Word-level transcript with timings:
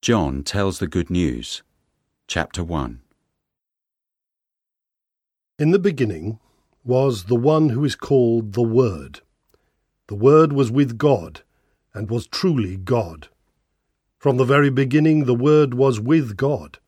John 0.00 0.44
tells 0.44 0.78
the 0.78 0.86
good 0.86 1.10
news. 1.10 1.64
Chapter 2.28 2.62
1 2.62 3.00
In 5.58 5.72
the 5.72 5.78
beginning 5.80 6.38
was 6.84 7.24
the 7.24 7.34
one 7.34 7.70
who 7.70 7.84
is 7.84 7.96
called 7.96 8.52
the 8.52 8.62
Word. 8.62 9.22
The 10.06 10.14
Word 10.14 10.52
was 10.52 10.70
with 10.70 10.98
God, 10.98 11.42
and 11.92 12.08
was 12.08 12.28
truly 12.28 12.76
God. 12.76 13.26
From 14.18 14.36
the 14.36 14.44
very 14.44 14.70
beginning 14.70 15.24
the 15.24 15.34
Word 15.34 15.74
was 15.74 15.98
with 15.98 16.36
God. 16.36 16.78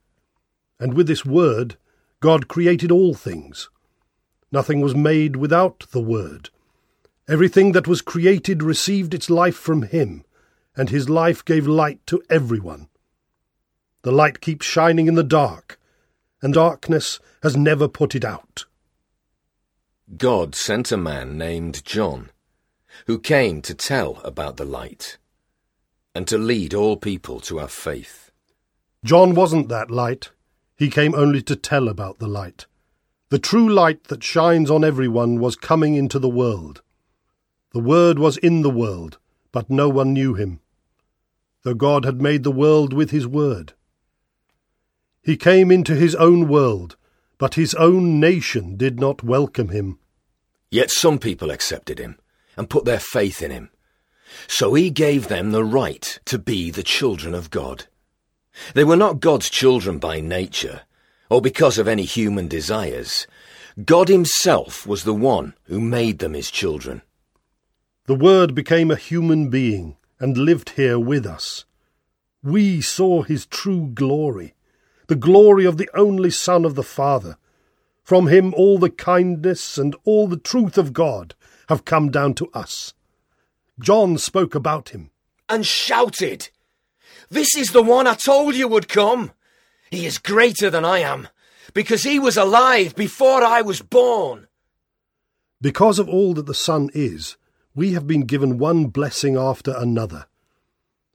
And 0.78 0.94
with 0.94 1.08
this 1.08 1.26
Word 1.26 1.76
God 2.20 2.46
created 2.46 2.92
all 2.92 3.14
things. 3.14 3.70
Nothing 4.52 4.80
was 4.80 4.94
made 4.94 5.34
without 5.34 5.84
the 5.90 6.00
Word. 6.00 6.50
Everything 7.28 7.72
that 7.72 7.88
was 7.88 8.02
created 8.02 8.62
received 8.62 9.14
its 9.14 9.28
life 9.28 9.56
from 9.56 9.82
Him, 9.82 10.24
and 10.76 10.90
His 10.90 11.10
life 11.10 11.44
gave 11.44 11.66
light 11.66 12.06
to 12.06 12.22
everyone. 12.30 12.86
The 14.02 14.12
light 14.12 14.40
keeps 14.40 14.64
shining 14.64 15.08
in 15.08 15.14
the 15.14 15.22
dark, 15.22 15.78
and 16.40 16.54
darkness 16.54 17.20
has 17.42 17.56
never 17.56 17.86
put 17.86 18.14
it 18.14 18.24
out. 18.24 18.64
God 20.16 20.54
sent 20.54 20.90
a 20.90 20.96
man 20.96 21.36
named 21.36 21.84
John, 21.84 22.30
who 23.06 23.18
came 23.18 23.60
to 23.62 23.74
tell 23.74 24.20
about 24.24 24.56
the 24.56 24.64
light, 24.64 25.18
and 26.14 26.26
to 26.28 26.38
lead 26.38 26.72
all 26.72 26.96
people 26.96 27.40
to 27.40 27.58
have 27.58 27.70
faith. 27.70 28.30
John 29.04 29.34
wasn't 29.34 29.68
that 29.68 29.90
light. 29.90 30.30
He 30.76 30.90
came 30.90 31.14
only 31.14 31.42
to 31.42 31.54
tell 31.54 31.88
about 31.88 32.18
the 32.18 32.26
light. 32.26 32.66
The 33.28 33.38
true 33.38 33.68
light 33.68 34.04
that 34.04 34.24
shines 34.24 34.70
on 34.70 34.82
everyone 34.82 35.38
was 35.38 35.56
coming 35.56 35.94
into 35.94 36.18
the 36.18 36.28
world. 36.28 36.82
The 37.72 37.80
Word 37.80 38.18
was 38.18 38.38
in 38.38 38.62
the 38.62 38.70
world, 38.70 39.18
but 39.52 39.70
no 39.70 39.88
one 39.88 40.12
knew 40.12 40.34
him, 40.34 40.60
though 41.62 41.74
God 41.74 42.04
had 42.04 42.20
made 42.20 42.42
the 42.42 42.50
world 42.50 42.92
with 42.92 43.10
his 43.10 43.26
Word. 43.26 43.74
He 45.22 45.36
came 45.36 45.70
into 45.70 45.94
his 45.94 46.14
own 46.14 46.48
world, 46.48 46.96
but 47.36 47.54
his 47.54 47.74
own 47.74 48.18
nation 48.20 48.76
did 48.76 48.98
not 48.98 49.22
welcome 49.22 49.68
him. 49.68 49.98
Yet 50.70 50.90
some 50.90 51.18
people 51.18 51.50
accepted 51.50 51.98
him 51.98 52.18
and 52.56 52.70
put 52.70 52.84
their 52.84 52.98
faith 52.98 53.42
in 53.42 53.50
him. 53.50 53.70
So 54.46 54.74
he 54.74 54.90
gave 54.90 55.28
them 55.28 55.50
the 55.50 55.64
right 55.64 56.18
to 56.26 56.38
be 56.38 56.70
the 56.70 56.82
children 56.82 57.34
of 57.34 57.50
God. 57.50 57.86
They 58.74 58.84
were 58.84 58.96
not 58.96 59.20
God's 59.20 59.50
children 59.50 59.98
by 59.98 60.20
nature, 60.20 60.82
or 61.28 61.40
because 61.40 61.78
of 61.78 61.88
any 61.88 62.04
human 62.04 62.48
desires. 62.48 63.26
God 63.84 64.08
himself 64.08 64.86
was 64.86 65.04
the 65.04 65.14
one 65.14 65.54
who 65.64 65.80
made 65.80 66.18
them 66.18 66.34
his 66.34 66.50
children. 66.50 67.02
The 68.06 68.14
Word 68.14 68.54
became 68.54 68.90
a 68.90 68.96
human 68.96 69.50
being 69.50 69.96
and 70.18 70.36
lived 70.36 70.70
here 70.70 70.98
with 70.98 71.26
us. 71.26 71.64
We 72.42 72.80
saw 72.80 73.22
his 73.22 73.46
true 73.46 73.90
glory 73.92 74.54
the 75.10 75.16
glory 75.16 75.64
of 75.64 75.76
the 75.76 75.90
only 75.92 76.30
Son 76.30 76.64
of 76.64 76.76
the 76.76 76.84
Father. 76.84 77.36
From 78.04 78.28
him 78.28 78.54
all 78.54 78.78
the 78.78 78.90
kindness 78.90 79.76
and 79.76 79.96
all 80.04 80.28
the 80.28 80.36
truth 80.36 80.78
of 80.78 80.92
God 80.92 81.34
have 81.68 81.84
come 81.84 82.12
down 82.12 82.34
to 82.34 82.48
us. 82.54 82.94
John 83.80 84.18
spoke 84.18 84.54
about 84.54 84.90
him. 84.90 85.10
And 85.48 85.66
shouted, 85.66 86.50
This 87.28 87.56
is 87.56 87.70
the 87.70 87.82
one 87.82 88.06
I 88.06 88.14
told 88.14 88.54
you 88.54 88.68
would 88.68 88.88
come. 88.88 89.32
He 89.90 90.06
is 90.06 90.18
greater 90.18 90.70
than 90.70 90.84
I 90.84 91.00
am, 91.00 91.26
because 91.74 92.04
he 92.04 92.20
was 92.20 92.36
alive 92.36 92.94
before 92.94 93.42
I 93.42 93.62
was 93.62 93.82
born. 93.82 94.46
Because 95.60 95.98
of 95.98 96.08
all 96.08 96.34
that 96.34 96.46
the 96.46 96.54
Son 96.54 96.88
is, 96.94 97.36
we 97.74 97.94
have 97.94 98.06
been 98.06 98.26
given 98.26 98.58
one 98.58 98.86
blessing 98.86 99.36
after 99.36 99.74
another. 99.76 100.26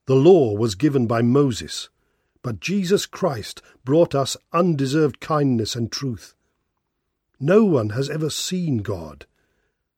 The 0.06 0.16
law 0.16 0.54
was 0.54 0.76
given 0.76 1.08
by 1.08 1.22
Moses 1.22 1.88
but 2.46 2.60
Jesus 2.60 3.08
Christ 3.08 3.64
brought 3.84 4.14
us 4.14 4.38
undeserved 4.54 5.20
kindness 5.20 5.76
and 5.76 5.92
truth. 5.92 6.36
No 7.40 7.64
one 7.66 7.90
has 7.90 8.08
ever 8.08 8.30
seen 8.30 8.84
God. 8.84 9.26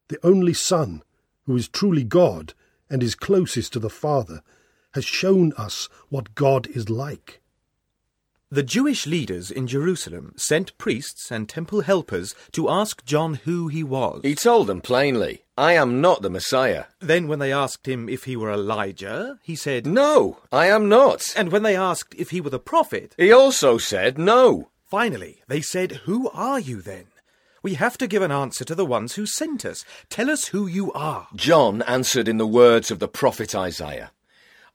The 0.07 0.17
only 0.23 0.53
Son, 0.53 1.03
who 1.43 1.57
is 1.57 1.67
truly 1.67 2.05
God 2.05 2.53
and 2.89 3.03
is 3.03 3.15
closest 3.15 3.73
to 3.73 3.79
the 3.79 3.89
Father, 3.89 4.43
has 4.93 5.03
shown 5.03 5.51
us 5.57 5.89
what 6.07 6.35
God 6.35 6.67
is 6.67 6.89
like. 6.89 7.41
The 8.49 8.63
Jewish 8.63 9.05
leaders 9.05 9.51
in 9.51 9.67
Jerusalem 9.67 10.33
sent 10.37 10.77
priests 10.77 11.31
and 11.31 11.49
temple 11.49 11.81
helpers 11.81 12.33
to 12.53 12.69
ask 12.69 13.03
John 13.03 13.33
who 13.43 13.67
he 13.67 13.83
was. 13.83 14.21
He 14.23 14.35
told 14.35 14.67
them 14.67 14.79
plainly, 14.79 15.43
I 15.57 15.73
am 15.73 15.99
not 15.99 16.21
the 16.21 16.29
Messiah. 16.29 16.85
Then, 17.01 17.27
when 17.27 17.39
they 17.39 17.51
asked 17.51 17.85
him 17.89 18.07
if 18.07 18.23
he 18.23 18.37
were 18.37 18.49
Elijah, 18.49 19.37
he 19.43 19.57
said, 19.57 19.85
No, 19.85 20.37
I 20.49 20.67
am 20.67 20.87
not. 20.87 21.33
And 21.35 21.51
when 21.51 21.63
they 21.63 21.75
asked 21.75 22.15
if 22.17 22.29
he 22.29 22.39
were 22.39 22.49
the 22.49 22.57
prophet, 22.57 23.13
he 23.17 23.33
also 23.33 23.77
said, 23.77 24.17
No. 24.17 24.69
Finally, 24.85 25.41
they 25.49 25.59
said, 25.59 26.03
Who 26.05 26.29
are 26.29 26.59
you 26.59 26.81
then? 26.81 27.07
We 27.61 27.73
have 27.73 27.97
to 27.97 28.07
give 28.07 28.21
an 28.21 28.31
answer 28.31 28.63
to 28.63 28.75
the 28.75 28.85
ones 28.85 29.15
who 29.15 29.25
sent 29.25 29.65
us. 29.65 29.83
Tell 30.09 30.29
us 30.29 30.47
who 30.47 30.67
you 30.67 30.93
are. 30.93 31.27
John 31.35 31.81
answered 31.81 32.29
in 32.29 32.37
the 32.37 32.47
words 32.47 32.91
of 32.91 32.99
the 32.99 33.09
prophet 33.09 33.53
Isaiah. 33.53 34.11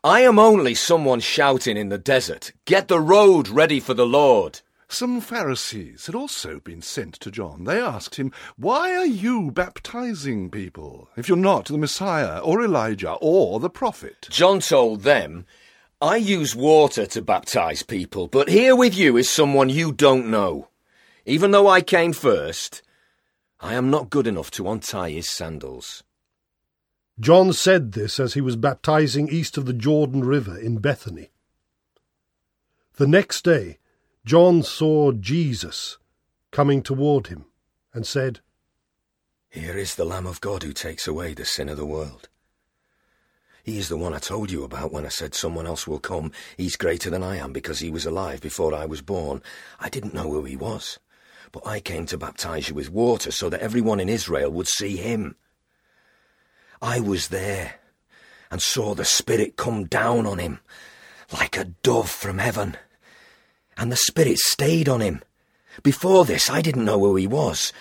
I 0.04 0.22
am 0.22 0.36
only 0.36 0.74
someone 0.74 1.20
shouting 1.20 1.76
in 1.76 1.88
the 1.88 1.96
desert, 1.96 2.50
Get 2.64 2.88
the 2.88 2.98
road 2.98 3.48
ready 3.48 3.78
for 3.78 3.94
the 3.94 4.04
Lord. 4.04 4.60
Some 4.88 5.20
Pharisees 5.20 6.06
had 6.06 6.16
also 6.16 6.58
been 6.58 6.82
sent 6.82 7.14
to 7.20 7.30
John. 7.30 7.62
They 7.62 7.80
asked 7.80 8.16
him, 8.16 8.32
Why 8.56 8.96
are 8.96 9.06
you 9.06 9.52
baptizing 9.52 10.50
people, 10.50 11.08
if 11.16 11.28
you're 11.28 11.36
not 11.36 11.66
the 11.66 11.78
Messiah, 11.78 12.40
or 12.40 12.64
Elijah, 12.64 13.12
or 13.20 13.60
the 13.60 13.70
prophet? 13.70 14.26
John 14.28 14.58
told 14.58 15.02
them, 15.02 15.46
I 16.00 16.16
use 16.16 16.56
water 16.56 17.06
to 17.06 17.22
baptize 17.22 17.84
people, 17.84 18.26
but 18.26 18.48
here 18.48 18.74
with 18.74 18.96
you 18.96 19.16
is 19.16 19.30
someone 19.30 19.68
you 19.68 19.92
don't 19.92 20.28
know. 20.28 20.66
Even 21.26 21.52
though 21.52 21.68
I 21.68 21.80
came 21.80 22.12
first, 22.12 22.82
I 23.60 23.74
am 23.74 23.88
not 23.88 24.10
good 24.10 24.26
enough 24.26 24.50
to 24.52 24.68
untie 24.68 25.10
his 25.10 25.28
sandals. 25.28 26.02
John 27.20 27.52
said 27.52 27.92
this 27.92 28.18
as 28.18 28.34
he 28.34 28.40
was 28.40 28.56
baptizing 28.56 29.28
east 29.28 29.58
of 29.58 29.66
the 29.66 29.72
Jordan 29.72 30.24
River 30.24 30.58
in 30.58 30.78
Bethany. 30.78 31.30
The 32.94 33.06
next 33.06 33.44
day, 33.44 33.78
John 34.24 34.62
saw 34.62 35.12
Jesus 35.12 35.98
coming 36.50 36.82
toward 36.82 37.26
him 37.26 37.46
and 37.92 38.06
said, 38.06 38.40
Here 39.50 39.76
is 39.76 39.94
the 39.94 40.04
Lamb 40.04 40.26
of 40.26 40.40
God 40.40 40.62
who 40.62 40.72
takes 40.72 41.06
away 41.06 41.34
the 41.34 41.44
sin 41.44 41.68
of 41.68 41.76
the 41.76 41.86
world. 41.86 42.28
He 43.62 43.78
is 43.78 43.88
the 43.88 43.96
one 43.96 44.12
I 44.12 44.18
told 44.18 44.50
you 44.50 44.64
about 44.64 44.92
when 44.92 45.06
I 45.06 45.08
said 45.08 45.34
someone 45.34 45.66
else 45.66 45.86
will 45.86 46.00
come. 46.00 46.32
He's 46.56 46.76
greater 46.76 47.10
than 47.10 47.22
I 47.22 47.36
am 47.36 47.52
because 47.52 47.78
he 47.78 47.90
was 47.90 48.04
alive 48.04 48.40
before 48.40 48.74
I 48.74 48.86
was 48.86 49.02
born. 49.02 49.42
I 49.78 49.88
didn't 49.88 50.14
know 50.14 50.30
who 50.30 50.44
he 50.44 50.56
was, 50.56 50.98
but 51.52 51.64
I 51.66 51.78
came 51.78 52.06
to 52.06 52.18
baptize 52.18 52.68
you 52.68 52.74
with 52.74 52.90
water 52.90 53.30
so 53.30 53.48
that 53.50 53.60
everyone 53.60 54.00
in 54.00 54.08
Israel 54.08 54.50
would 54.50 54.66
see 54.66 54.96
him. 54.96 55.36
I 56.82 56.98
was 56.98 57.28
there 57.28 57.76
and 58.50 58.60
saw 58.60 58.94
the 58.94 59.04
Spirit 59.04 59.56
come 59.56 59.84
down 59.84 60.26
on 60.26 60.38
him 60.38 60.58
like 61.32 61.56
a 61.56 61.64
dove 61.64 62.10
from 62.10 62.38
heaven. 62.38 62.76
And 63.76 63.90
the 63.90 63.96
Spirit 63.96 64.38
stayed 64.38 64.88
on 64.88 65.00
him. 65.00 65.22
Before 65.84 66.24
this, 66.24 66.50
I 66.50 66.60
didn't 66.60 66.84
know 66.84 66.98
who 66.98 67.14
he 67.16 67.26
was, 67.28 67.72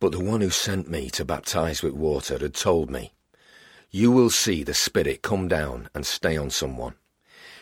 but 0.00 0.12
the 0.12 0.20
one 0.20 0.40
who 0.40 0.50
sent 0.50 0.88
me 0.88 1.10
to 1.10 1.24
baptize 1.24 1.82
with 1.82 1.92
water 1.92 2.38
had 2.38 2.54
told 2.54 2.90
me, 2.90 3.12
You 3.90 4.12
will 4.12 4.30
see 4.30 4.62
the 4.62 4.72
Spirit 4.72 5.20
come 5.20 5.48
down 5.48 5.90
and 5.92 6.06
stay 6.06 6.36
on 6.36 6.50
someone. 6.50 6.94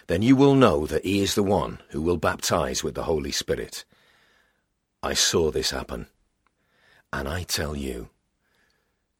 Then 0.06 0.22
you 0.22 0.36
will 0.36 0.54
know 0.54 0.86
that 0.86 1.04
he 1.04 1.22
is 1.22 1.34
the 1.34 1.42
one 1.42 1.80
who 1.88 2.02
will 2.02 2.18
baptize 2.18 2.84
with 2.84 2.94
the 2.94 3.04
Holy 3.04 3.32
Spirit. 3.32 3.84
I 5.02 5.14
saw 5.14 5.50
this 5.50 5.70
happen, 5.70 6.06
and 7.12 7.26
I 7.28 7.42
tell 7.42 7.74
you, 7.74 8.10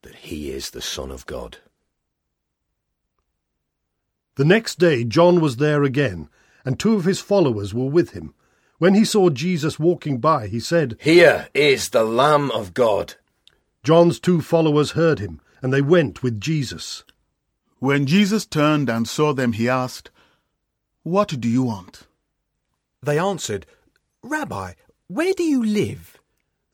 that 0.07 0.15
he 0.15 0.53
is 0.53 0.71
the 0.71 0.81
Son 0.81 1.11
of 1.11 1.27
God. 1.27 1.59
The 4.37 4.45
next 4.45 4.79
day 4.79 5.03
John 5.03 5.41
was 5.41 5.57
there 5.57 5.83
again, 5.83 6.29
and 6.65 6.79
two 6.79 6.95
of 6.95 7.05
his 7.05 7.21
followers 7.21 7.75
were 7.75 7.91
with 7.91 8.11
him. 8.11 8.33
When 8.79 8.95
he 8.95 9.05
saw 9.05 9.31
Jesus 9.31 9.81
walking 9.81 10.19
by, 10.19 10.47
he 10.47 10.61
said, 10.61 10.97
Here 11.01 11.49
is 11.55 11.89
the 11.89 12.05
Lamb 12.05 12.53
of 12.53 12.73
God. 12.73 13.15
John's 13.83 14.21
two 14.21 14.41
followers 14.41 14.93
heard 14.93 15.19
him, 15.19 15.41
and 15.61 15.73
they 15.73 15.83
went 15.83 16.23
with 16.23 16.41
Jesus. 16.41 17.03
When 17.81 18.07
Jesus 18.07 18.47
turned 18.47 18.89
and 18.89 19.09
saw 19.09 19.33
them, 19.33 19.55
he 19.55 19.69
asked, 19.69 20.13
What 21.03 21.41
do 21.41 21.49
you 21.49 21.65
want? 21.65 22.07
They 23.03 23.19
answered, 23.19 23.67
Rabbi, 24.23 24.75
where 25.09 25.33
do 25.33 25.43
you 25.43 25.65
live? 25.65 26.19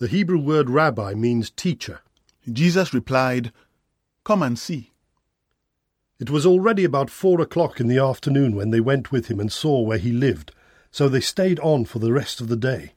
The 0.01 0.09
Hebrew 0.09 0.39
word 0.39 0.69
rabbi 0.69 1.15
means 1.15 1.49
teacher. 1.49 2.03
Jesus 2.51 2.95
replied, 2.95 3.53
Come 4.25 4.43
and 4.43 4.59
see. 4.59 4.93
It 6.19 6.31
was 6.31 6.47
already 6.47 6.85
about 6.85 7.11
four 7.11 7.41
o'clock 7.41 7.81
in 7.81 7.89
the 7.89 7.99
afternoon 7.99 8.55
when 8.55 8.71
they 8.71 8.81
went 8.81 9.11
with 9.11 9.27
him 9.27 9.41
and 9.41 9.51
saw 9.51 9.81
where 9.81 9.99
he 9.99 10.13
lived, 10.13 10.53
so 10.91 11.09
they 11.09 11.21
stayed 11.21 11.59
on 11.61 11.85
for 11.85 11.99
the 11.99 12.13
rest 12.13 12.41
of 12.41 12.49
the 12.49 12.57
day. 12.57 12.93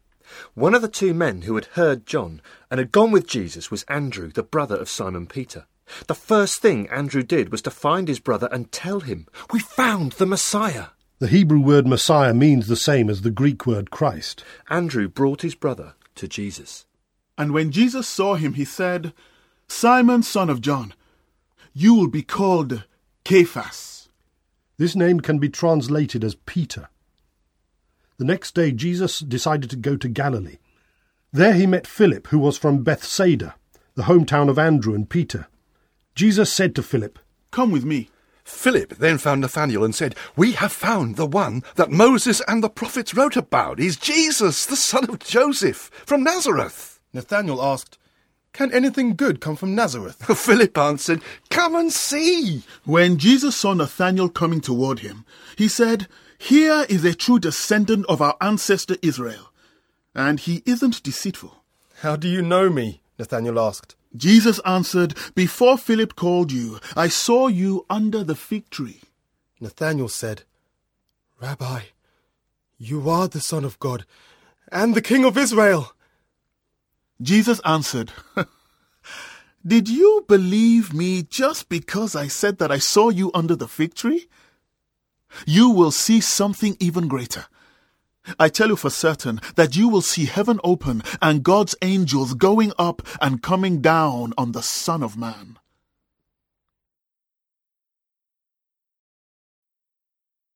One 0.54 0.74
of 0.74 0.82
the 0.82 0.88
two 0.88 1.14
men 1.14 1.44
who 1.44 1.56
had 1.56 1.66
heard 1.74 2.06
John 2.06 2.42
and 2.70 2.80
had 2.80 2.92
gone 2.92 3.12
with 3.12 3.28
Jesus 3.28 3.72
was 3.72 3.84
Andrew, 3.84 4.32
the 4.32 4.44
brother 4.44 4.76
of 4.76 4.90
Simon 4.90 5.28
Peter. 5.28 5.66
The 6.08 6.16
first 6.16 6.62
thing 6.62 6.90
Andrew 6.90 7.24
did 7.24 7.52
was 7.52 7.62
to 7.64 7.72
find 7.72 8.08
his 8.08 8.20
brother 8.20 8.50
and 8.52 8.72
tell 8.72 9.02
him, 9.02 9.28
We 9.52 9.60
found 9.60 10.14
the 10.14 10.26
Messiah. 10.26 10.88
The 11.20 11.28
Hebrew 11.28 11.60
word 11.60 11.88
Messiah 11.88 12.34
means 12.34 12.68
the 12.68 12.76
same 12.76 13.10
as 13.10 13.22
the 13.22 13.32
Greek 13.32 13.66
word 13.66 13.92
Christ. 13.92 14.44
Andrew 14.70 15.08
brought 15.08 15.44
his 15.44 15.56
brother 15.56 15.94
to 16.16 16.28
Jesus. 16.28 16.86
And 17.38 17.54
when 17.54 17.72
Jesus 17.72 18.08
saw 18.08 18.36
him, 18.36 18.54
he 18.54 18.66
said, 18.66 19.14
Simon, 19.68 20.24
son 20.24 20.50
of 20.50 20.62
John, 20.62 20.94
you 21.74 21.94
will 21.94 22.08
be 22.08 22.22
called 22.22 22.84
Cephas. 23.28 24.10
This 24.78 24.96
name 24.96 25.20
can 25.20 25.40
be 25.40 25.50
translated 25.50 26.24
as 26.24 26.36
Peter. 26.36 26.90
The 28.18 28.26
next 28.26 28.56
day, 28.56 28.72
Jesus 28.72 29.20
decided 29.20 29.70
to 29.70 29.76
go 29.76 29.98
to 29.98 30.08
Galilee. 30.08 30.58
There 31.34 31.54
he 31.54 31.68
met 31.68 31.88
Philip, 31.88 32.28
who 32.28 32.40
was 32.40 32.58
from 32.58 32.84
Bethsaida, 32.84 33.56
the 33.96 34.04
hometown 34.04 34.50
of 34.50 34.58
Andrew 34.58 34.94
and 34.94 35.10
Peter. 35.10 35.48
Jesus 36.14 36.52
said 36.52 36.76
to 36.76 36.84
Philip, 36.84 37.20
Come 37.52 37.72
with 37.72 37.84
me. 37.84 38.10
Philip 38.46 38.96
then 38.96 39.18
found 39.18 39.42
Nathanael 39.42 39.84
and 39.84 39.94
said, 39.94 40.16
We 40.38 40.54
have 40.54 40.72
found 40.72 41.16
the 41.16 41.26
one 41.26 41.64
that 41.76 41.92
Moses 41.92 42.42
and 42.48 42.64
the 42.64 42.70
prophets 42.70 43.14
wrote 43.14 43.36
about. 43.36 43.80
He's 43.80 43.98
Jesus, 43.98 44.66
the 44.66 44.76
son 44.76 45.10
of 45.10 45.20
Joseph, 45.20 45.90
from 46.06 46.24
Nazareth. 46.24 47.00
Nathanael 47.12 47.62
asked, 47.62 47.98
Can 48.56 48.72
anything 48.72 49.18
good 49.18 49.42
come 49.42 49.58
from 49.58 49.76
Nazareth? 49.76 50.16
Philip 50.38 50.78
answered, 50.78 51.22
Come 51.50 51.76
and 51.76 51.92
see. 51.92 52.64
When 52.86 53.18
Jesus 53.18 53.58
saw 53.58 53.74
Nathanael 53.74 54.30
coming 54.30 54.62
toward 54.62 55.00
him, 55.00 55.26
he 55.58 55.68
said, 55.68 56.08
Here 56.38 56.86
is 56.88 57.04
a 57.04 57.14
true 57.14 57.38
descendant 57.38 58.06
of 58.08 58.22
our 58.22 58.38
ancestor 58.40 58.96
Israel, 59.02 59.52
and 60.16 60.40
he 60.40 60.64
isn't 60.66 61.04
deceitful. 61.04 61.64
How 62.00 62.16
do 62.16 62.30
you 62.30 62.42
know 62.42 62.70
me? 62.70 63.02
Nathanael 63.20 63.60
asked. 63.60 63.98
Jesus 64.16 64.60
answered, 64.60 65.16
Before 65.36 65.78
Philip 65.78 66.16
called 66.16 66.54
you, 66.54 66.80
I 66.96 67.10
saw 67.10 67.48
you 67.48 67.86
under 67.90 68.24
the 68.24 68.36
fig 68.36 68.70
tree. 68.70 69.02
Nathanael 69.60 70.08
said, 70.08 70.44
Rabbi, 71.42 71.82
you 72.78 73.10
are 73.10 73.28
the 73.28 73.42
Son 73.42 73.66
of 73.66 73.78
God 73.80 74.06
and 74.72 74.96
the 74.96 75.02
King 75.02 75.26
of 75.26 75.38
Israel. 75.38 75.92
Jesus 77.22 77.60
answered, 77.64 78.12
Did 79.66 79.90
you 79.90 80.26
believe 80.28 80.94
me 80.94 81.24
just 81.24 81.70
because 81.70 82.16
I 82.16 82.28
said 82.28 82.60
that 82.60 82.72
I 82.72 82.78
saw 82.78 83.10
you 83.10 83.32
under 83.34 83.56
the 83.56 83.68
fig 83.68 83.96
tree? 83.96 84.28
You 85.46 85.70
will 85.70 85.92
see 85.92 86.22
something 86.22 86.78
even 86.80 87.08
greater. 87.08 87.46
I 88.40 88.50
tell 88.50 88.70
you 88.70 88.76
for 88.76 88.90
certain 88.90 89.40
that 89.56 89.76
you 89.76 89.88
will 89.88 90.02
see 90.02 90.26
heaven 90.26 90.60
open 90.64 91.04
and 91.22 91.44
God's 91.44 91.76
angels 91.82 92.34
going 92.34 92.74
up 92.78 93.02
and 93.22 93.42
coming 93.42 93.82
down 93.82 94.34
on 94.38 94.52
the 94.52 94.64
Son 94.64 95.04
of 95.04 95.18
Man. 95.18 95.58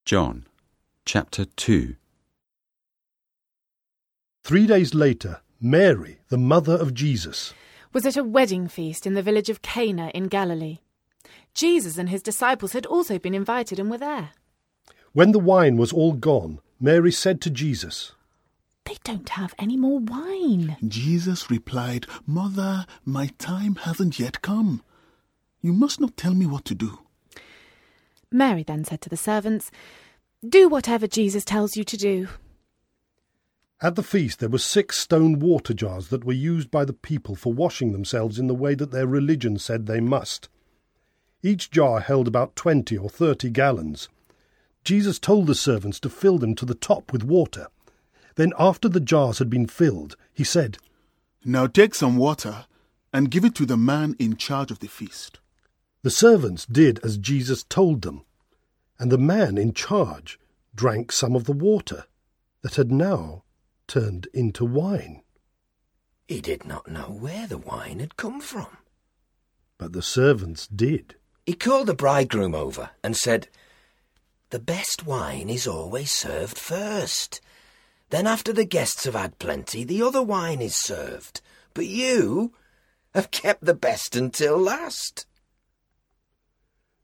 John 0.06 0.46
chapter 1.06 1.46
2 1.46 1.96
Three 4.44 4.66
days 4.66 4.96
later, 4.96 5.42
Mary, 5.62 6.20
the 6.30 6.38
mother 6.38 6.74
of 6.74 6.94
Jesus, 6.94 7.54
was 7.92 8.06
at 8.06 8.16
a 8.16 8.24
wedding 8.24 8.70
feast 8.70 9.06
in 9.06 9.14
the 9.14 9.22
village 9.22 9.50
of 9.50 9.62
Cana 9.62 10.10
in 10.14 10.28
Galilee. 10.28 10.80
Jesus 11.54 11.98
and 11.98 12.08
his 12.08 12.22
disciples 12.24 12.72
had 12.72 12.86
also 12.86 13.20
been 13.20 13.34
invited 13.34 13.78
and 13.78 13.92
were 13.92 13.98
there. 13.98 14.30
When 15.12 15.34
the 15.34 15.40
wine 15.40 15.76
was 15.76 15.92
all 15.92 16.14
gone, 16.14 16.62
Mary 16.80 17.12
said 17.12 17.42
to 17.42 17.50
Jesus, 17.50 18.14
They 18.86 18.96
don't 19.04 19.28
have 19.30 19.54
any 19.60 19.76
more 19.76 20.00
wine. 20.00 20.78
Jesus 20.88 21.52
replied, 21.52 22.06
Mother, 22.26 22.86
my 23.04 23.28
time 23.38 23.76
hasn't 23.76 24.18
yet 24.18 24.42
come. 24.42 24.82
You 25.62 25.74
must 25.74 26.00
not 26.00 26.16
tell 26.16 26.36
me 26.36 26.46
what 26.46 26.64
to 26.66 26.76
do. 26.76 27.00
Mary 28.32 28.64
then 28.64 28.86
said 28.86 29.02
to 29.02 29.10
the 29.10 29.18
servants, 29.18 29.72
Do 30.48 30.70
whatever 30.70 31.06
Jesus 31.06 31.44
tells 31.44 31.76
you 31.76 31.84
to 31.84 31.98
do. 31.98 32.30
At 33.82 33.96
the 33.96 34.04
feast 34.04 34.40
there 34.40 34.50
were 34.50 34.58
six 34.58 34.98
stone 34.98 35.40
water 35.40 35.74
jars 35.74 36.10
that 36.10 36.26
were 36.26 36.34
used 36.34 36.70
by 36.70 36.84
the 36.84 36.94
people 36.94 37.36
for 37.36 37.54
washing 37.54 37.94
themselves 37.94 38.38
in 38.38 38.48
the 38.48 38.56
way 38.56 38.76
that 38.76 38.92
their 38.92 39.08
religion 39.08 39.58
said 39.58 39.86
they 39.86 40.02
must. 40.02 40.50
Each 41.42 41.72
jar 41.72 42.02
held 42.02 42.28
about 42.28 42.58
twenty 42.58 42.98
or 42.98 43.10
thirty 43.10 43.50
gallons. 43.50 44.10
Jesus 44.84 45.18
told 45.18 45.48
the 45.48 45.56
servants 45.56 46.00
to 46.02 46.10
fill 46.10 46.38
them 46.38 46.56
to 46.56 46.66
the 46.66 46.76
top 46.76 47.14
with 47.14 47.24
water. 47.24 47.68
Then, 48.36 48.52
after 48.60 48.90
the 48.90 49.00
jars 49.00 49.40
had 49.40 49.50
been 49.50 49.68
filled, 49.68 50.18
he 50.34 50.44
said, 50.44 50.78
Now 51.46 51.68
take 51.68 51.96
some 51.96 52.18
water 52.18 52.66
and 53.14 53.32
give 53.32 53.46
it 53.46 53.56
to 53.56 53.66
the 53.66 53.78
man 53.78 54.16
in 54.20 54.36
charge 54.36 54.72
of 54.72 54.80
the 54.80 54.88
feast. 54.88 55.40
The 56.02 56.12
servants 56.12 56.66
did 56.66 57.00
as 57.04 57.18
Jesus 57.18 57.64
told 57.64 58.02
them, 58.02 58.24
and 58.98 59.10
the 59.10 59.18
man 59.18 59.58
in 59.58 59.74
charge 59.74 60.38
drank 60.76 61.12
some 61.14 61.36
of 61.36 61.46
the 61.46 61.54
water 61.54 62.06
that 62.62 62.76
had 62.76 62.92
now 62.92 63.44
turned 63.90 64.28
into 64.34 64.64
wine. 64.64 65.22
He 66.28 66.40
did 66.40 66.64
not 66.64 66.90
know 66.90 67.10
where 67.10 67.48
the 67.48 67.58
wine 67.58 68.00
had 68.00 68.16
come 68.16 68.40
from. 68.40 68.78
But 69.78 69.94
the 69.94 70.04
servants 70.04 70.68
did. 70.68 71.16
He 71.46 71.54
called 71.54 71.88
the 71.88 71.96
bridegroom 71.96 72.54
over 72.54 72.92
and 73.04 73.18
said, 73.18 73.48
The 74.52 74.60
best 74.60 75.06
wine 75.06 75.50
is 75.50 75.66
always 75.66 76.12
served 76.12 76.58
first. 76.58 77.42
Then, 78.12 78.28
after 78.28 78.54
the 78.54 78.66
guests 78.66 79.06
have 79.06 79.16
had 79.16 79.40
plenty, 79.40 79.84
the 79.84 80.04
other 80.04 80.22
wine 80.22 80.62
is 80.62 80.76
served. 80.76 81.42
But 81.74 81.88
you 81.88 82.54
have 83.16 83.32
kept 83.32 83.66
the 83.66 83.74
best 83.74 84.16
until 84.16 84.58
last. 84.58 85.26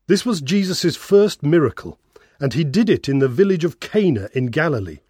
This 0.06 0.24
was 0.24 0.40
Jesus' 0.40 0.96
first 0.96 1.42
miracle, 1.42 1.98
and 2.38 2.52
he 2.52 2.62
did 2.62 2.88
it 2.88 3.08
in 3.08 3.18
the 3.18 3.28
village 3.28 3.64
of 3.64 3.80
Cana 3.80 4.28
in 4.32 4.46
Galilee. 4.46 5.00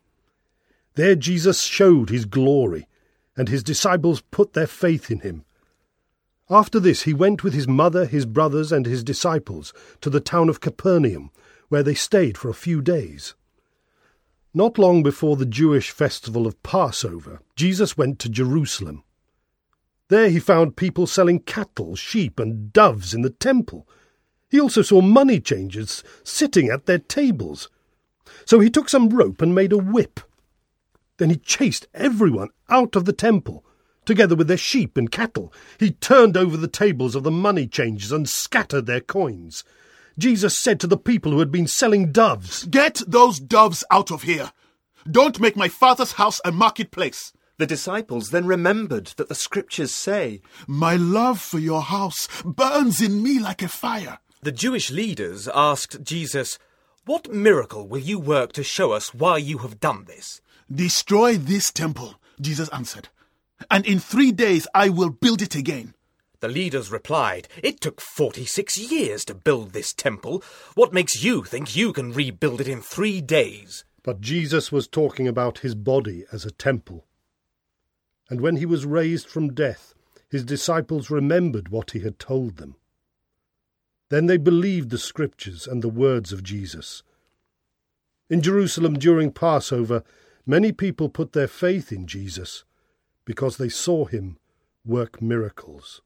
There 0.96 1.14
Jesus 1.14 1.62
showed 1.62 2.08
his 2.08 2.24
glory, 2.24 2.88
and 3.36 3.48
his 3.48 3.62
disciples 3.62 4.22
put 4.30 4.54
their 4.54 4.66
faith 4.66 5.10
in 5.10 5.20
him. 5.20 5.44
After 6.48 6.80
this, 6.80 7.02
he 7.02 7.12
went 7.12 7.44
with 7.44 7.52
his 7.52 7.68
mother, 7.68 8.06
his 8.06 8.24
brothers, 8.24 8.72
and 8.72 8.86
his 8.86 9.04
disciples 9.04 9.74
to 10.00 10.08
the 10.08 10.20
town 10.20 10.48
of 10.48 10.60
Capernaum, 10.60 11.30
where 11.68 11.82
they 11.82 11.94
stayed 11.94 12.38
for 12.38 12.48
a 12.48 12.54
few 12.54 12.80
days. 12.80 13.34
Not 14.54 14.78
long 14.78 15.02
before 15.02 15.36
the 15.36 15.44
Jewish 15.44 15.90
festival 15.90 16.46
of 16.46 16.62
Passover, 16.62 17.40
Jesus 17.56 17.98
went 17.98 18.18
to 18.20 18.30
Jerusalem. 18.30 19.04
There 20.08 20.30
he 20.30 20.38
found 20.38 20.76
people 20.76 21.06
selling 21.06 21.40
cattle, 21.40 21.94
sheep, 21.94 22.40
and 22.40 22.72
doves 22.72 23.12
in 23.12 23.20
the 23.20 23.28
temple. 23.28 23.86
He 24.48 24.58
also 24.58 24.80
saw 24.80 25.02
money 25.02 25.40
changers 25.40 26.02
sitting 26.24 26.70
at 26.70 26.86
their 26.86 27.00
tables. 27.00 27.68
So 28.46 28.60
he 28.60 28.70
took 28.70 28.88
some 28.88 29.10
rope 29.10 29.42
and 29.42 29.54
made 29.54 29.72
a 29.72 29.78
whip. 29.78 30.20
Then 31.18 31.30
he 31.30 31.36
chased 31.36 31.86
everyone 31.94 32.50
out 32.68 32.96
of 32.96 33.04
the 33.04 33.12
temple, 33.12 33.64
together 34.04 34.36
with 34.36 34.48
their 34.48 34.56
sheep 34.56 34.96
and 34.96 35.10
cattle. 35.10 35.52
He 35.78 35.92
turned 35.92 36.36
over 36.36 36.56
the 36.56 36.68
tables 36.68 37.14
of 37.14 37.22
the 37.22 37.30
money 37.30 37.66
changers 37.66 38.12
and 38.12 38.28
scattered 38.28 38.86
their 38.86 39.00
coins. 39.00 39.64
Jesus 40.18 40.58
said 40.58 40.80
to 40.80 40.86
the 40.86 40.96
people 40.96 41.32
who 41.32 41.40
had 41.40 41.50
been 41.50 41.66
selling 41.66 42.12
doves, 42.12 42.64
Get 42.66 43.02
those 43.06 43.38
doves 43.38 43.84
out 43.90 44.10
of 44.10 44.22
here! 44.22 44.52
Don't 45.10 45.40
make 45.40 45.56
my 45.56 45.68
father's 45.68 46.12
house 46.12 46.40
a 46.44 46.52
marketplace! 46.52 47.32
The 47.58 47.66
disciples 47.66 48.30
then 48.30 48.46
remembered 48.46 49.06
that 49.16 49.28
the 49.28 49.34
scriptures 49.34 49.94
say, 49.94 50.42
My 50.66 50.96
love 50.96 51.40
for 51.40 51.58
your 51.58 51.82
house 51.82 52.28
burns 52.44 53.00
in 53.00 53.22
me 53.22 53.38
like 53.38 53.62
a 53.62 53.68
fire. 53.68 54.18
The 54.42 54.52
Jewish 54.52 54.90
leaders 54.90 55.48
asked 55.54 56.02
Jesus, 56.02 56.58
What 57.06 57.32
miracle 57.32 57.88
will 57.88 58.00
you 58.00 58.18
work 58.18 58.52
to 58.54 58.62
show 58.62 58.92
us 58.92 59.14
why 59.14 59.38
you 59.38 59.58
have 59.58 59.80
done 59.80 60.04
this? 60.04 60.42
Destroy 60.72 61.36
this 61.36 61.70
temple, 61.70 62.16
Jesus 62.40 62.68
answered, 62.70 63.08
and 63.70 63.86
in 63.86 64.00
three 64.00 64.32
days 64.32 64.66
I 64.74 64.88
will 64.88 65.10
build 65.10 65.40
it 65.40 65.54
again. 65.54 65.94
The 66.40 66.48
leaders 66.48 66.90
replied, 66.90 67.48
It 67.62 67.80
took 67.80 68.00
46 68.00 68.76
years 68.76 69.24
to 69.26 69.34
build 69.34 69.72
this 69.72 69.92
temple. 69.94 70.42
What 70.74 70.92
makes 70.92 71.22
you 71.22 71.44
think 71.44 71.76
you 71.76 71.92
can 71.92 72.12
rebuild 72.12 72.60
it 72.60 72.68
in 72.68 72.82
three 72.82 73.20
days? 73.20 73.84
But 74.02 74.20
Jesus 74.20 74.70
was 74.70 74.88
talking 74.88 75.26
about 75.26 75.60
his 75.60 75.74
body 75.74 76.24
as 76.32 76.44
a 76.44 76.50
temple. 76.50 77.06
And 78.28 78.40
when 78.40 78.56
he 78.56 78.66
was 78.66 78.84
raised 78.84 79.28
from 79.28 79.54
death, 79.54 79.94
his 80.28 80.44
disciples 80.44 81.10
remembered 81.10 81.68
what 81.68 81.92
he 81.92 82.00
had 82.00 82.18
told 82.18 82.56
them. 82.56 82.74
Then 84.08 84.26
they 84.26 84.36
believed 84.36 84.90
the 84.90 84.98
scriptures 84.98 85.66
and 85.66 85.82
the 85.82 85.88
words 85.88 86.32
of 86.32 86.42
Jesus. 86.42 87.02
In 88.28 88.42
Jerusalem 88.42 88.98
during 88.98 89.30
Passover, 89.30 90.02
many 90.46 90.72
people 90.72 91.08
put 91.08 91.32
their 91.32 91.48
faith 91.48 91.92
in 91.92 92.06
Jesus 92.06 92.64
because 93.24 93.56
they 93.56 93.68
saw 93.68 94.04
him 94.04 94.38
work 94.84 95.20
miracles. 95.20 96.00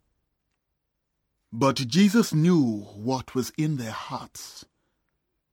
But 1.52 1.76
Jesus 1.76 2.32
knew 2.32 2.86
what 2.94 3.34
was 3.34 3.52
in 3.58 3.76
their 3.76 3.90
hearts, 3.90 4.64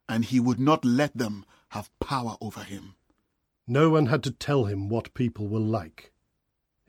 and 0.07 0.23
he 0.25 0.39
would 0.39 0.59
not 0.59 0.85
let 0.85 1.17
them 1.17 1.45
have 1.69 1.89
power 1.99 2.37
over 2.39 2.63
him. 2.63 2.95
No 3.67 3.89
one 3.89 4.05
had 4.05 4.23
to 4.23 4.31
tell 4.31 4.65
him 4.65 4.87
what 4.87 5.13
people 5.13 5.47
were 5.47 5.59
like. 5.59 6.11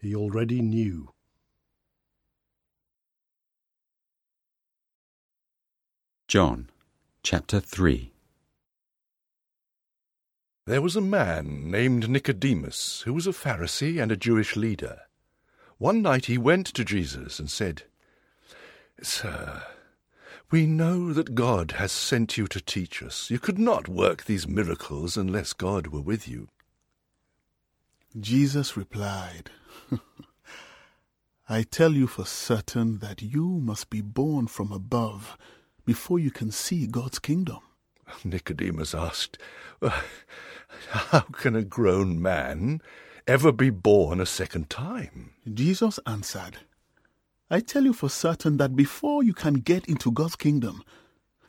He 0.00 0.14
already 0.14 0.62
knew. 0.62 1.12
John 6.28 6.68
chapter 7.22 7.58
3 7.58 8.12
There 10.68 10.82
was 10.82 10.96
a 10.96 11.00
man 11.00 11.70
named 11.70 12.10
Nicodemus, 12.10 13.00
who 13.06 13.14
was 13.14 13.26
a 13.26 13.30
Pharisee 13.30 14.02
and 14.02 14.12
a 14.12 14.18
Jewish 14.18 14.54
leader. 14.54 15.00
One 15.78 16.02
night 16.02 16.26
he 16.26 16.36
went 16.36 16.66
to 16.66 16.84
Jesus 16.84 17.38
and 17.38 17.50
said, 17.50 17.84
Sir, 19.02 19.62
we 20.50 20.66
know 20.66 21.14
that 21.14 21.34
God 21.34 21.70
has 21.78 21.90
sent 21.90 22.36
you 22.36 22.46
to 22.48 22.60
teach 22.60 23.02
us. 23.02 23.30
You 23.30 23.38
could 23.38 23.58
not 23.58 23.88
work 23.88 24.24
these 24.24 24.46
miracles 24.46 25.16
unless 25.16 25.54
God 25.54 25.86
were 25.86 26.02
with 26.02 26.28
you. 26.28 26.50
Jesus 28.20 28.76
replied, 28.76 29.48
I 31.48 31.62
tell 31.62 31.94
you 31.94 32.06
for 32.06 32.26
certain 32.26 32.98
that 32.98 33.22
you 33.22 33.46
must 33.46 33.88
be 33.88 34.02
born 34.02 34.48
from 34.48 34.70
above 34.70 35.38
before 35.86 36.18
you 36.18 36.30
can 36.30 36.50
see 36.52 36.86
God's 36.86 37.18
kingdom. 37.18 37.60
Nicodemus 38.24 38.94
asked, 38.94 39.38
How 40.88 41.20
can 41.32 41.56
a 41.56 41.62
grown 41.62 42.20
man 42.20 42.80
ever 43.26 43.52
be 43.52 43.70
born 43.70 44.20
a 44.20 44.26
second 44.26 44.70
time? 44.70 45.32
Jesus 45.52 45.98
answered, 46.06 46.58
I 47.50 47.60
tell 47.60 47.84
you 47.84 47.92
for 47.92 48.10
certain 48.10 48.58
that 48.58 48.76
before 48.76 49.22
you 49.22 49.32
can 49.32 49.54
get 49.54 49.86
into 49.86 50.12
God's 50.12 50.36
kingdom, 50.36 50.82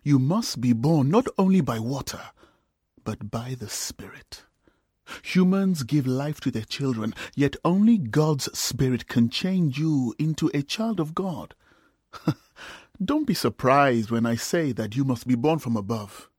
you 0.03 0.17
must 0.17 0.61
be 0.61 0.73
born 0.73 1.09
not 1.09 1.27
only 1.37 1.61
by 1.61 1.79
water, 1.79 2.21
but 3.03 3.29
by 3.29 3.55
the 3.59 3.69
Spirit. 3.69 4.43
Humans 5.23 5.83
give 5.83 6.07
life 6.07 6.39
to 6.41 6.51
their 6.51 6.63
children, 6.63 7.13
yet 7.35 7.55
only 7.65 7.97
God's 7.97 8.57
Spirit 8.57 9.07
can 9.07 9.29
change 9.29 9.79
you 9.79 10.13
into 10.17 10.49
a 10.53 10.61
child 10.61 10.99
of 10.99 11.15
God. 11.15 11.55
Don't 13.03 13.25
be 13.25 13.33
surprised 13.33 14.11
when 14.11 14.25
I 14.25 14.35
say 14.35 14.71
that 14.73 14.95
you 14.95 15.03
must 15.03 15.27
be 15.27 15.35
born 15.35 15.59
from 15.59 15.75
above. 15.75 16.29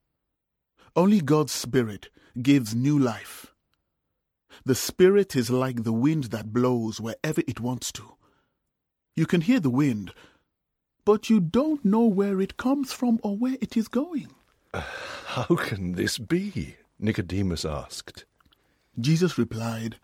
Only 0.97 1.21
God's 1.21 1.53
Spirit 1.53 2.09
gives 2.41 2.75
new 2.75 2.99
life. 2.99 3.55
The 4.65 4.75
Spirit 4.75 5.37
is 5.37 5.51
like 5.51 5.85
the 5.85 5.93
wind 5.93 6.25
that 6.25 6.53
blows 6.53 7.01
wherever 7.01 7.43
it 7.47 7.61
wants 7.61 7.93
to. 7.93 8.17
You 9.15 9.27
can 9.27 9.41
hear 9.41 9.61
the 9.61 9.71
wind, 9.71 10.13
but 11.05 11.31
you 11.31 11.41
don't 11.41 11.85
know 11.85 12.07
where 12.07 12.41
it 12.41 12.57
comes 12.57 12.93
from 12.93 13.21
or 13.23 13.37
where 13.37 13.57
it 13.61 13.77
is 13.77 13.89
going. 13.89 14.29
How 14.75 15.57
can 15.57 15.93
this 15.93 16.19
be? 16.19 16.77
Nicodemus 16.99 17.65
asked. 17.65 18.25
Jesus 18.99 19.39
replied, 19.39 19.97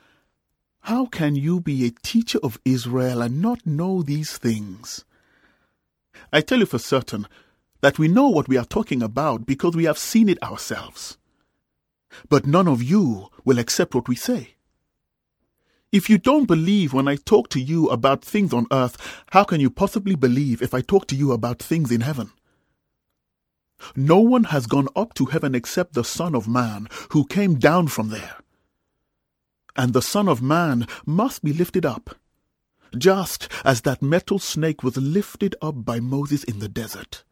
How 0.80 1.06
can 1.06 1.34
you 1.36 1.60
be 1.60 1.84
a 1.84 1.90
teacher 1.90 2.38
of 2.42 2.60
Israel 2.64 3.20
and 3.22 3.42
not 3.42 3.66
know 3.66 4.02
these 4.02 4.38
things? 4.38 5.04
I 6.32 6.40
tell 6.40 6.60
you 6.60 6.66
for 6.66 6.78
certain 6.78 7.26
that 7.80 7.98
we 7.98 8.08
know 8.08 8.28
what 8.28 8.48
we 8.48 8.56
are 8.56 8.64
talking 8.64 9.02
about 9.02 9.46
because 9.46 9.76
we 9.76 9.84
have 9.84 9.98
seen 9.98 10.28
it 10.28 10.42
ourselves. 10.42 11.18
But 12.28 12.46
none 12.46 12.68
of 12.68 12.82
you 12.82 13.28
will 13.44 13.58
accept 13.58 13.94
what 13.94 14.08
we 14.08 14.16
say. 14.16 14.54
If 15.92 16.10
you 16.10 16.18
don't 16.18 16.46
believe 16.46 16.92
when 16.92 17.08
I 17.08 17.16
talk 17.16 17.48
to 17.50 17.60
you 17.60 17.88
about 17.88 18.24
things 18.24 18.52
on 18.52 18.66
earth, 18.72 18.96
how 19.30 19.44
can 19.44 19.60
you 19.60 19.70
possibly 19.70 20.14
believe 20.14 20.60
if 20.60 20.74
I 20.74 20.80
talk 20.80 21.06
to 21.08 21.16
you 21.16 21.32
about 21.32 21.62
things 21.62 21.92
in 21.92 22.00
heaven? 22.00 22.32
No 23.94 24.18
one 24.18 24.44
has 24.44 24.66
gone 24.66 24.88
up 24.96 25.14
to 25.14 25.26
heaven 25.26 25.54
except 25.54 25.94
the 25.94 26.04
Son 26.04 26.34
of 26.34 26.48
Man, 26.48 26.88
who 27.10 27.26
came 27.26 27.56
down 27.58 27.88
from 27.88 28.08
there. 28.08 28.36
And 29.76 29.92
the 29.92 30.02
Son 30.02 30.28
of 30.28 30.42
Man 30.42 30.86
must 31.04 31.44
be 31.44 31.52
lifted 31.52 31.84
up, 31.84 32.16
just 32.96 33.48
as 33.64 33.82
that 33.82 34.02
metal 34.02 34.38
snake 34.38 34.82
was 34.82 34.96
lifted 34.96 35.54
up 35.60 35.84
by 35.84 36.00
Moses 36.00 36.42
in 36.44 36.58
the 36.58 36.68
desert. 36.68 37.22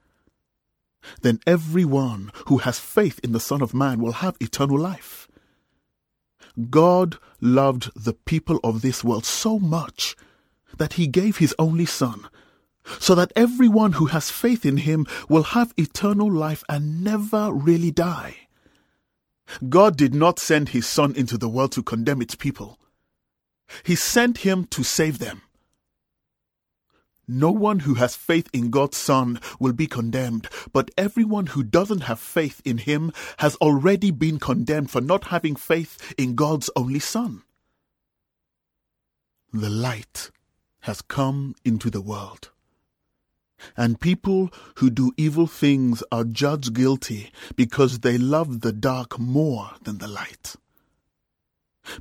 Then 1.23 1.41
everyone 1.47 2.31
who 2.47 2.59
has 2.59 2.79
faith 2.79 3.21
in 3.23 3.33
the 3.33 3.41
Son 3.41 3.63
of 3.63 3.75
Man 3.75 4.01
will 4.01 4.13
have 4.13 4.37
eternal 4.41 4.79
life. 4.79 5.29
God 6.71 7.19
loved 7.41 7.91
the 7.97 8.13
people 8.13 8.61
of 8.63 8.83
this 8.83 9.03
world 9.03 9.25
so 9.25 9.59
much 9.59 10.17
that 10.77 10.95
he 10.95 11.07
gave 11.07 11.39
his 11.39 11.55
only 11.59 11.87
Son, 11.87 12.29
so 12.99 13.15
that 13.15 13.33
everyone 13.35 13.93
who 13.93 14.07
has 14.07 14.31
faith 14.31 14.65
in 14.65 14.79
him 14.79 15.07
will 15.29 15.43
have 15.43 15.75
eternal 15.77 16.31
life 16.31 16.65
and 16.69 17.03
never 17.03 17.53
really 17.53 17.91
die. 17.91 18.37
God 19.69 19.97
did 19.97 20.15
not 20.15 20.39
send 20.39 20.71
his 20.71 20.87
Son 20.87 21.15
into 21.17 21.37
the 21.37 21.49
world 21.49 21.73
to 21.73 21.83
condemn 21.83 22.23
its 22.23 22.35
people. 22.35 22.79
He 23.83 23.95
sent 23.97 24.39
him 24.39 24.65
to 24.67 24.83
save 24.83 25.19
them. 25.19 25.43
No 27.26 27.50
one 27.50 27.81
who 27.81 27.95
has 27.95 28.16
faith 28.16 28.49
in 28.52 28.71
God's 28.71 28.97
Son 28.97 29.40
will 29.59 29.73
be 29.73 29.87
condemned, 29.87 30.49
but 30.73 30.90
everyone 30.99 31.47
who 31.47 31.62
doesn't 31.62 32.02
have 32.02 32.21
faith 32.21 32.61
in 32.64 32.78
him 32.78 33.12
has 33.38 33.57
already 33.57 34.11
been 34.11 34.38
condemned 34.38 34.90
for 34.90 35.00
not 35.00 35.25
having 35.25 35.57
faith 35.57 36.14
in 36.19 36.35
God's 36.35 36.69
only 36.76 36.99
Son. 36.99 37.43
The 39.52 39.71
light 39.71 40.31
has 40.81 41.00
come 41.00 41.54
into 41.64 41.88
the 41.88 42.02
world. 42.02 42.50
And 43.76 44.00
people 44.00 44.50
who 44.76 44.90
do 44.90 45.12
evil 45.16 45.47
things 45.47 46.02
are 46.12 46.25
judged 46.25 46.75
guilty 46.75 47.31
because 47.57 48.00
they 48.00 48.19
love 48.19 48.61
the 48.61 48.73
dark 48.73 49.19
more 49.19 49.71
than 49.83 49.99
the 49.99 50.09
light. 50.09 50.57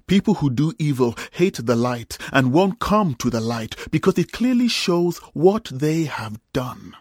People 0.08 0.36
who 0.36 0.50
do 0.50 0.74
evil 0.80 1.16
hate 1.32 1.66
the 1.66 1.76
light 1.76 2.18
and 2.32 2.54
won't 2.54 2.80
come 2.80 3.16
to 3.16 3.30
the 3.30 3.42
light 3.42 3.76
because 3.92 4.18
it 4.18 4.32
clearly 4.32 4.68
shows 4.68 5.18
what 5.34 5.66
they 5.74 6.04
have 6.04 6.40
done. 6.54 6.96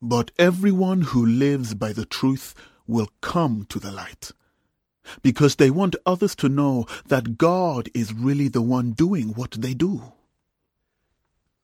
But 0.00 0.30
everyone 0.38 1.02
who 1.02 1.24
lives 1.24 1.74
by 1.74 1.92
the 1.92 2.06
truth 2.06 2.54
will 2.86 3.10
come 3.20 3.66
to 3.68 3.78
the 3.78 3.90
light 3.92 4.32
because 5.22 5.56
they 5.56 5.70
want 5.70 5.96
others 6.04 6.34
to 6.36 6.48
know 6.48 6.86
that 7.06 7.38
God 7.38 7.88
is 7.94 8.12
really 8.12 8.48
the 8.48 8.62
one 8.62 8.92
doing 8.92 9.28
what 9.28 9.52
they 9.52 9.74
do. 9.74 10.12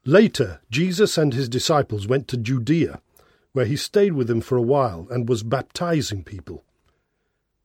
Later, 0.05 0.61
Jesus 0.71 1.17
and 1.17 1.33
his 1.33 1.49
disciples 1.49 2.07
went 2.07 2.29
to 2.29 2.37
Judea, 2.37 3.01
where 3.53 3.65
he 3.65 3.77
stayed 3.77 4.13
with 4.13 4.27
them 4.27 4.41
for 4.41 4.57
a 4.57 4.63
while 4.63 5.07
and 5.11 5.29
was 5.29 5.43
baptizing 5.43 6.25
people. 6.25 6.65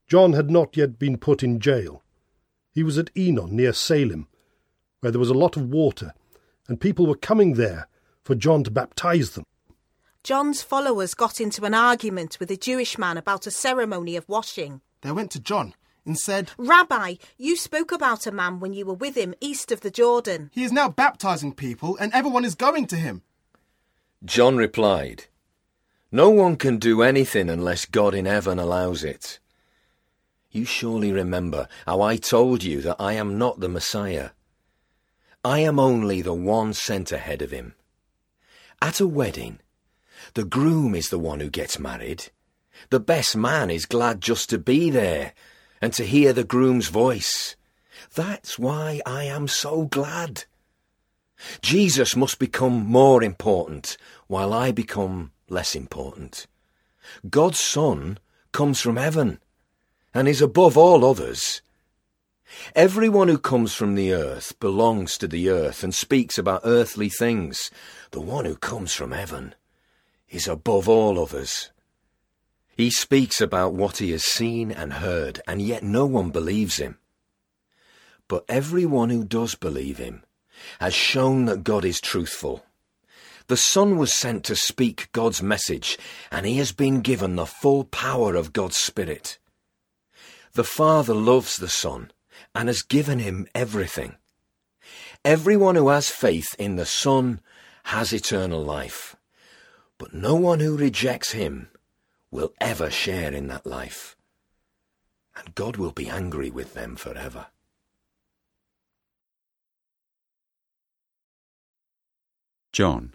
John 0.10 0.34
had 0.34 0.50
not 0.50 0.76
yet 0.76 0.98
been 0.98 1.18
put 1.18 1.44
in 1.44 1.60
jail. 1.60 2.04
He 2.72 2.82
was 2.82 2.98
at 2.98 3.14
Aenon, 3.14 3.52
near 3.52 3.72
Salem, 3.72 4.28
where 5.02 5.12
there 5.12 5.20
was 5.20 5.30
a 5.30 5.36
lot 5.36 5.56
of 5.56 5.70
water, 5.70 6.14
and 6.68 6.82
people 6.82 7.06
were 7.06 7.16
coming 7.16 7.54
there 7.54 7.88
for 8.24 8.34
John 8.34 8.64
to 8.64 8.72
baptize 8.72 9.32
them. 9.32 9.46
John's 10.24 10.64
followers 10.64 11.14
got 11.14 11.40
into 11.40 11.64
an 11.64 11.76
argument 11.76 12.38
with 12.40 12.50
a 12.50 12.58
Jewish 12.58 12.98
man 12.98 13.18
about 13.18 13.46
a 13.46 13.52
ceremony 13.52 14.16
of 14.16 14.28
washing. 14.28 14.82
They 15.02 15.12
went 15.12 15.30
to 15.32 15.40
John 15.40 15.76
and 16.06 16.18
said, 16.18 16.50
Rabbi, 16.58 17.16
you 17.38 17.56
spoke 17.56 17.92
about 17.92 18.26
a 18.26 18.32
man 18.32 18.60
when 18.60 18.74
you 18.74 18.88
were 18.88 18.96
with 18.96 19.16
him 19.16 19.36
east 19.40 19.72
of 19.72 19.82
the 19.82 19.92
Jordan. 19.92 20.50
He 20.54 20.64
is 20.64 20.72
now 20.72 20.90
baptizing 20.90 21.54
people, 21.54 21.96
and 21.98 22.12
everyone 22.14 22.46
is 22.46 22.56
going 22.56 22.88
to 22.88 22.96
him. 22.96 23.22
John 24.26 24.58
replied, 24.58 25.26
No 26.12 26.32
one 26.32 26.56
can 26.56 26.78
do 26.80 27.04
anything 27.04 27.48
unless 27.48 27.86
God 27.86 28.16
in 28.16 28.26
heaven 28.26 28.58
allows 28.58 29.04
it. 29.04 29.40
You 30.52 30.66
surely 30.66 31.12
remember 31.12 31.68
how 31.86 32.02
I 32.02 32.18
told 32.18 32.64
you 32.64 32.82
that 32.82 32.96
I 33.00 33.14
am 33.14 33.38
not 33.38 33.60
the 33.60 33.70
Messiah. 33.70 34.32
I 35.46 35.60
am 35.60 35.80
only 35.80 36.24
the 36.24 36.34
one 36.34 36.74
sent 36.74 37.12
ahead 37.12 37.44
of 37.44 37.52
him. 37.52 37.76
At 38.82 39.00
a 39.00 39.06
wedding, 39.08 39.60
the 40.34 40.44
groom 40.44 40.96
is 40.96 41.10
the 41.10 41.20
one 41.20 41.40
who 41.40 41.52
gets 41.52 41.78
married. 41.78 42.32
The 42.90 43.00
best 43.00 43.36
man 43.36 43.70
is 43.70 43.86
glad 43.86 44.22
just 44.22 44.50
to 44.50 44.58
be 44.58 44.90
there 44.90 45.34
and 45.82 45.94
to 45.94 46.04
hear 46.04 46.34
the 46.34 46.44
groom's 46.44 46.88
voice. 46.88 47.56
That's 48.16 48.58
why 48.58 49.02
I 49.06 49.26
am 49.26 49.48
so 49.48 49.86
glad. 49.86 50.46
Jesus 51.62 52.16
must 52.16 52.40
become 52.40 52.86
more 52.86 53.22
important 53.22 53.98
while 54.26 54.52
I 54.52 54.72
become 54.72 55.32
less 55.48 55.76
important. 55.76 56.48
God's 57.30 57.60
Son 57.60 58.18
comes 58.52 58.82
from 58.82 58.98
heaven 58.98 59.40
and 60.14 60.28
is 60.28 60.42
above 60.42 60.78
all 60.78 61.06
others. 61.06 61.62
Everyone 62.76 63.28
who 63.28 63.38
comes 63.38 63.74
from 63.74 63.96
the 63.96 64.12
earth 64.12 64.60
belongs 64.60 65.18
to 65.18 65.28
the 65.28 65.50
earth 65.50 65.84
and 65.84 65.94
speaks 65.94 66.38
about 66.38 66.62
earthly 66.64 67.10
things. 67.10 67.70
The 68.12 68.22
one 68.22 68.46
who 68.46 68.56
comes 68.56 68.94
from 68.94 69.12
heaven 69.12 69.56
is 70.30 70.48
above 70.48 70.90
all 70.90 71.22
others. 71.22 71.72
He 72.76 72.90
speaks 72.90 73.42
about 73.42 73.74
what 73.74 73.98
he 73.98 74.12
has 74.12 74.24
seen 74.24 74.72
and 74.72 74.94
heard, 74.94 75.42
and 75.48 75.62
yet 75.62 75.84
no 75.84 76.06
one 76.06 76.30
believes 76.30 76.78
him. 76.78 76.98
But 78.28 78.46
everyone 78.48 79.10
who 79.10 79.26
does 79.26 79.56
believe 79.56 79.98
him 79.98 80.24
has 80.80 80.94
shown 80.94 81.46
that 81.46 81.64
God 81.64 81.84
is 81.84 82.00
truthful. 82.00 82.64
The 83.48 83.58
Son 83.58 83.98
was 83.98 84.14
sent 84.14 84.44
to 84.46 84.56
speak 84.56 85.10
God's 85.12 85.42
message, 85.42 85.98
and 86.32 86.46
he 86.46 86.58
has 86.58 86.72
been 86.72 87.02
given 87.02 87.36
the 87.36 87.48
full 87.48 87.84
power 87.84 88.36
of 88.36 88.54
God's 88.54 88.78
Spirit. 88.78 89.39
The 90.54 90.64
Father 90.64 91.14
loves 91.14 91.58
the 91.58 91.70
Son 91.70 92.12
and 92.56 92.68
has 92.68 92.82
given 92.82 93.20
him 93.20 93.48
everything. 93.54 94.16
Everyone 95.24 95.76
who 95.76 95.90
has 95.90 96.10
faith 96.10 96.56
in 96.58 96.76
the 96.76 96.86
Son 96.86 97.42
has 97.86 98.14
eternal 98.14 98.64
life, 98.64 99.16
but 99.98 100.14
no 100.14 100.36
one 100.36 100.60
who 100.60 100.78
rejects 100.78 101.32
him 101.32 101.70
will 102.32 102.54
ever 102.60 102.90
share 102.90 103.34
in 103.34 103.48
that 103.48 103.66
life. 103.66 104.16
And 105.36 105.56
God 105.56 105.78
will 105.78 105.92
be 105.92 106.10
angry 106.10 106.50
with 106.50 106.74
them 106.74 106.96
forever. 106.96 107.48
John 112.72 113.14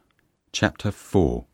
chapter 0.52 0.90
4 0.90 1.46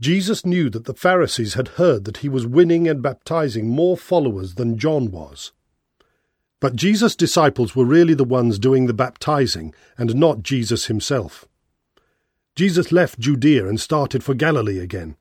Jesus 0.00 0.46
knew 0.46 0.70
that 0.70 0.84
the 0.84 0.94
Pharisees 0.94 1.54
had 1.54 1.68
heard 1.68 2.04
that 2.04 2.18
he 2.18 2.28
was 2.28 2.46
winning 2.46 2.86
and 2.86 3.02
baptizing 3.02 3.68
more 3.68 3.96
followers 3.96 4.54
than 4.54 4.78
John 4.78 5.10
was. 5.10 5.52
But 6.60 6.76
Jesus' 6.76 7.16
disciples 7.16 7.74
were 7.74 7.84
really 7.84 8.14
the 8.14 8.24
ones 8.24 8.58
doing 8.58 8.86
the 8.86 8.94
baptizing, 8.94 9.74
and 9.96 10.14
not 10.14 10.42
Jesus 10.42 10.86
himself. 10.86 11.46
Jesus 12.54 12.90
left 12.90 13.18
Judea 13.18 13.68
and 13.68 13.80
started 13.80 14.22
for 14.22 14.34
Galilee 14.34 14.78
again. 14.78 15.16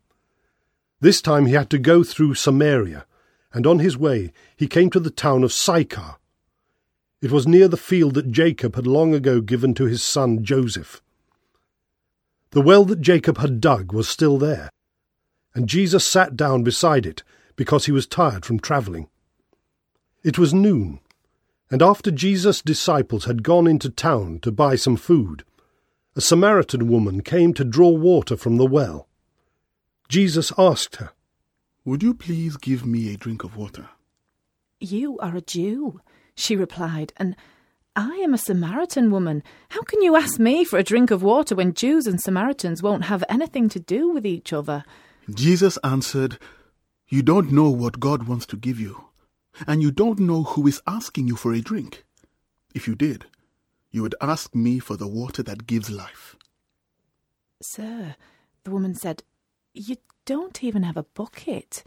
This 1.00 1.22
time 1.22 1.46
he 1.46 1.54
had 1.54 1.70
to 1.72 1.78
go 1.78 2.04
through 2.04 2.36
Samaria, 2.36 3.06
and 3.54 3.68
on 3.68 3.80
his 3.80 3.98
way 3.98 4.32
he 4.56 4.68
came 4.68 4.90
to 4.92 5.00
the 5.00 5.12
town 5.12 5.44
of 5.44 5.54
Sychar. 5.54 6.18
It 7.22 7.32
was 7.32 7.48
near 7.48 7.68
the 7.68 7.78
field 7.78 8.14
that 8.14 8.32
Jacob 8.32 8.76
had 8.76 8.86
long 8.86 9.14
ago 9.14 9.42
given 9.42 9.74
to 9.76 9.86
his 9.86 10.04
son 10.04 10.44
Joseph. 10.44 11.02
The 12.52 12.62
well 12.62 12.86
that 12.86 13.02
Jacob 13.02 13.38
had 13.40 13.60
dug 13.60 13.92
was 13.92 14.08
still 14.08 14.38
there, 14.38 14.70
and 15.54 15.68
Jesus 15.68 16.08
sat 16.08 16.36
down 16.36 16.64
beside 16.64 17.06
it 17.06 17.24
because 17.56 17.86
he 17.86 17.92
was 17.92 18.08
tired 18.08 18.46
from 18.46 18.60
travelling. 18.60 19.10
It 20.24 20.38
was 20.38 20.54
noon, 20.54 21.00
and 21.70 21.82
after 21.82 22.12
Jesus' 22.12 22.62
disciples 22.62 23.26
had 23.26 23.44
gone 23.44 23.68
into 23.68 23.90
town 23.90 24.40
to 24.40 24.52
buy 24.52 24.76
some 24.76 24.96
food, 24.96 25.44
a 26.16 26.22
Samaritan 26.22 26.88
woman 26.88 27.22
came 27.22 27.54
to 27.54 27.64
draw 27.64 27.90
water 27.90 28.38
from 28.38 28.58
the 28.58 28.66
well. 28.66 29.08
Jesus 30.08 30.52
asked 30.58 30.96
her, 30.98 31.12
Would 31.86 32.02
you 32.02 32.14
please 32.14 32.56
give 32.58 32.86
me 32.86 33.14
a 33.14 33.18
drink 33.18 33.44
of 33.44 33.58
water? 33.58 33.90
You 34.80 35.18
are 35.20 35.36
a 35.36 35.42
Jew, 35.42 36.02
she 36.36 36.56
replied, 36.56 37.12
and 37.18 37.36
I 37.98 38.18
am 38.18 38.36
a 38.36 38.38
Samaritan 38.38 39.10
woman. 39.10 39.42
How 39.70 39.82
can 39.82 40.04
you 40.04 40.16
ask 40.16 40.38
me 40.38 40.64
for 40.64 40.78
a 40.78 40.84
drink 40.84 41.10
of 41.10 41.24
water 41.24 41.56
when 41.56 41.74
Jews 41.74 42.06
and 42.06 42.22
Samaritans 42.22 42.84
won't 42.84 43.06
have 43.06 43.24
anything 43.28 43.70
to 43.70 43.80
do 43.80 44.12
with 44.12 44.24
each 44.24 44.54
other? 44.54 44.86
Jesus 45.34 45.80
answered, 45.84 46.38
You 47.08 47.24
don't 47.24 47.52
know 47.52 47.72
what 47.72 48.00
God 48.00 48.28
wants 48.28 48.46
to 48.48 48.56
give 48.56 48.80
you, 48.80 49.06
and 49.66 49.82
you 49.82 49.90
don't 49.90 50.20
know 50.20 50.44
who 50.44 50.68
is 50.68 50.80
asking 50.86 51.28
you 51.28 51.36
for 51.36 51.54
a 51.54 51.60
drink. 51.60 52.06
If 52.76 52.88
you 52.88 52.94
did, 52.94 53.26
you 53.90 54.04
would 54.04 54.14
ask 54.22 54.54
me 54.54 54.78
for 54.78 54.96
the 54.96 55.08
water 55.08 55.42
that 55.42 55.66
gives 55.66 55.90
life. 55.90 56.36
Sir, 57.64 58.16
the 58.64 58.70
woman 58.70 58.94
said, 58.94 59.24
You 59.74 59.96
don't 60.26 60.64
even 60.64 60.84
have 60.84 60.98
a 60.98 61.04
bucket. 61.16 61.84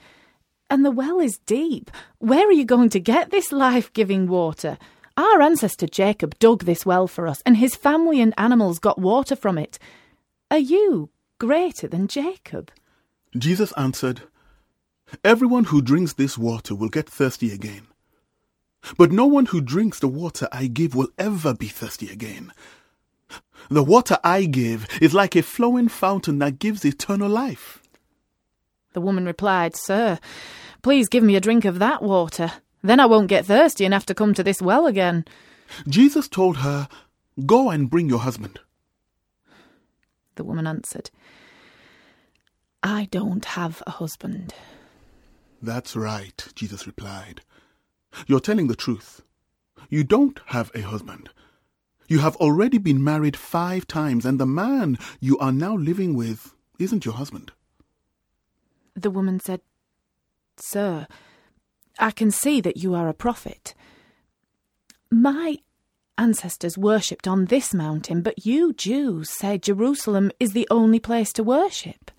And 0.69 0.85
the 0.85 0.91
well 0.91 1.21
is 1.21 1.39
deep. 1.47 1.89
Where 2.19 2.49
are 2.49 2.53
you 2.53 2.65
going 2.65 2.89
to 2.91 2.99
get 2.99 3.31
this 3.31 3.53
life 3.53 3.93
giving 3.93 4.27
water? 4.27 4.77
Our 5.21 5.43
ancestor 5.43 5.87
Jacob 5.87 6.39
dug 6.39 6.65
this 6.65 6.87
well 6.87 7.07
for 7.07 7.27
us, 7.27 7.43
and 7.45 7.59
his 7.59 7.77
family 7.77 8.23
and 8.23 8.33
animals 8.39 8.79
got 8.79 8.99
water 8.99 9.37
from 9.37 9.59
it. 9.59 9.79
Are 10.51 10.57
you 10.57 11.11
greater 11.37 11.87
than 11.87 12.09
Jacob? 12.09 12.71
Jesus 13.37 13.71
answered, 13.73 14.23
Everyone 15.23 15.65
who 15.65 15.83
drinks 15.83 16.15
this 16.15 16.39
water 16.39 16.75
will 16.75 16.89
get 16.89 17.07
thirsty 17.07 17.53
again. 17.53 17.87
But 18.97 19.13
no 19.13 19.27
one 19.27 19.45
who 19.45 19.61
drinks 19.61 19.99
the 19.99 20.09
water 20.09 20.49
I 20.53 20.69
give 20.69 20.95
will 20.95 21.11
ever 21.19 21.53
be 21.53 21.69
thirsty 21.69 22.11
again. 22.11 22.55
The 23.69 23.85
water 23.85 24.17
I 24.25 24.47
give 24.47 24.89
is 25.03 25.13
like 25.13 25.37
a 25.37 25.43
flowing 25.43 25.89
fountain 25.89 26.39
that 26.39 26.59
gives 26.59 26.83
eternal 26.83 27.29
life. 27.29 27.83
The 28.95 29.03
woman 29.03 29.27
replied, 29.27 29.77
Sir, 29.77 30.19
please 30.81 31.11
give 31.11 31.23
me 31.23 31.37
a 31.37 31.43
drink 31.43 31.67
of 31.67 31.79
that 31.79 32.03
water. 32.03 32.53
Then 32.83 33.01
I 33.01 33.07
won't 33.07 33.29
get 33.29 33.47
thirsty 33.47 33.85
and 33.85 33.95
have 33.95 34.07
to 34.07 34.15
come 34.15 34.35
to 34.35 34.43
this 34.43 34.63
well 34.63 34.87
again. 34.87 35.25
Jesus 35.89 36.29
told 36.29 36.59
her, 36.59 36.89
Go 37.47 37.71
and 37.71 37.91
bring 37.91 38.09
your 38.09 38.21
husband. 38.21 38.61
The 40.37 40.45
woman 40.45 40.67
answered, 40.67 41.11
I 42.83 43.09
don't 43.11 43.45
have 43.45 43.83
a 43.87 43.91
husband. 43.91 44.55
That's 45.63 45.95
right, 45.95 46.49
Jesus 46.55 46.87
replied. 46.87 47.43
You're 48.27 48.41
telling 48.41 48.69
the 48.69 48.77
truth. 48.77 49.23
You 49.91 50.05
don't 50.05 50.41
have 50.47 50.71
a 50.75 50.81
husband. 50.81 51.31
You 52.09 52.21
have 52.21 52.37
already 52.37 52.79
been 52.79 53.05
married 53.05 53.37
five 53.37 53.87
times, 53.87 54.25
and 54.25 54.41
the 54.41 54.47
man 54.47 54.99
you 55.21 55.39
are 55.39 55.53
now 55.53 55.77
living 55.77 56.15
with 56.15 56.55
isn't 56.79 57.05
your 57.05 57.15
husband. 57.15 57.53
The 58.95 59.11
woman 59.11 59.39
said, 59.41 59.61
Sir, 60.57 61.07
I 62.01 62.11
can 62.11 62.31
see 62.31 62.61
that 62.61 62.79
you 62.79 62.95
are 62.95 63.09
a 63.09 63.15
prophet. 63.15 63.75
My 65.11 65.59
ancestors 66.17 66.79
worshipped 66.79 67.27
on 67.27 67.47
this 67.47 67.73
mountain, 67.75 68.23
but 68.23 68.47
you 68.47 68.73
Jews 68.73 69.31
say 69.31 69.59
Jerusalem 69.59 70.31
is 70.39 70.53
the 70.53 70.67
only 70.71 71.01
place 71.01 71.33
to 71.35 71.43
worship. 71.43 72.11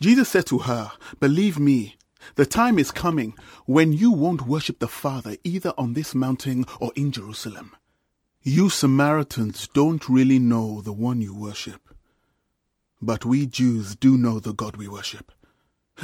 Jesus 0.00 0.28
said 0.28 0.46
to 0.46 0.58
her, 0.58 0.92
Believe 1.20 1.58
me, 1.58 1.96
the 2.36 2.46
time 2.46 2.78
is 2.78 2.90
coming 2.90 3.34
when 3.66 3.92
you 3.92 4.10
won't 4.10 4.46
worship 4.46 4.78
the 4.78 4.88
Father 4.88 5.36
either 5.44 5.72
on 5.76 5.94
this 5.94 6.14
mountain 6.14 6.64
or 6.80 6.92
in 6.94 7.10
Jerusalem. 7.12 7.74
You 8.42 8.70
Samaritans 8.70 9.68
don't 9.68 10.08
really 10.08 10.38
know 10.38 10.80
the 10.80 10.92
one 10.92 11.20
you 11.20 11.34
worship. 11.34 11.80
But 13.00 13.24
we 13.24 13.46
Jews 13.46 13.96
do 13.96 14.16
know 14.16 14.38
the 14.40 14.52
God 14.52 14.76
we 14.76 14.88
worship. 14.88 15.32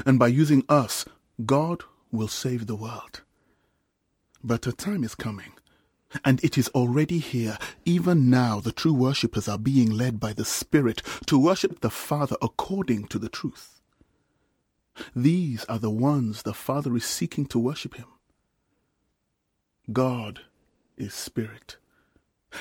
And 0.05 0.19
by 0.19 0.29
using 0.29 0.65
us, 0.69 1.05
God 1.45 1.85
will 2.11 2.29
save 2.29 2.67
the 2.67 2.77
world. 2.77 3.23
But 4.43 4.67
a 4.67 4.73
time 4.73 5.05
is 5.05 5.15
coming, 5.15 5.53
and 6.25 6.43
it 6.45 6.57
is 6.57 6.69
already 6.69 7.19
here. 7.19 7.59
Even 7.85 8.31
now, 8.31 8.61
the 8.61 8.73
true 8.73 8.95
worshippers 8.95 9.49
are 9.49 9.59
being 9.59 9.91
led 9.91 10.21
by 10.21 10.33
the 10.33 10.45
Spirit 10.45 11.03
to 11.27 11.39
worship 11.39 11.81
the 11.81 11.91
Father 11.91 12.37
according 12.41 13.07
to 13.09 13.19
the 13.19 13.29
truth. 13.29 13.81
These 15.15 15.65
are 15.67 15.79
the 15.79 15.91
ones 15.91 16.43
the 16.43 16.55
Father 16.55 16.97
is 16.97 17.05
seeking 17.05 17.47
to 17.47 17.59
worship 17.59 17.95
Him. 17.95 18.07
God 19.93 20.41
is 20.97 21.15
Spirit, 21.15 21.77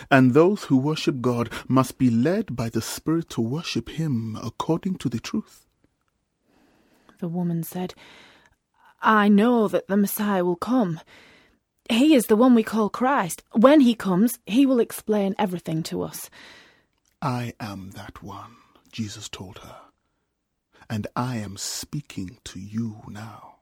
and 0.10 0.34
those 0.34 0.66
who 0.66 0.78
worship 0.78 1.22
God 1.22 1.52
must 1.68 1.98
be 1.98 2.10
led 2.10 2.56
by 2.56 2.70
the 2.70 2.82
Spirit 2.82 3.30
to 3.32 3.42
worship 3.42 3.90
Him 3.90 4.38
according 4.42 4.96
to 4.98 5.10
the 5.10 5.20
truth. 5.20 5.66
The 7.20 7.28
woman 7.28 7.64
said, 7.64 7.96
I 9.02 9.28
know 9.30 9.68
that 9.68 9.88
the 9.88 9.98
Messiah 9.98 10.44
will 10.44 10.56
come. 10.56 11.00
He 11.90 12.16
is 12.16 12.28
the 12.28 12.36
one 12.36 12.56
we 12.56 12.64
call 12.64 12.90
Christ. 12.90 13.44
When 13.54 13.82
he 13.82 13.94
comes, 13.94 14.40
he 14.46 14.66
will 14.66 14.80
explain 14.80 15.36
everything 15.38 15.84
to 15.84 16.02
us. 16.02 16.30
I 17.22 17.54
am 17.60 17.92
that 17.92 18.22
one, 18.22 18.58
Jesus 18.92 19.30
told 19.30 19.60
her, 19.60 19.78
and 20.90 21.08
I 21.16 21.38
am 21.38 21.58
speaking 21.58 22.38
to 22.46 22.60
you 22.60 23.02
now. 23.08 23.56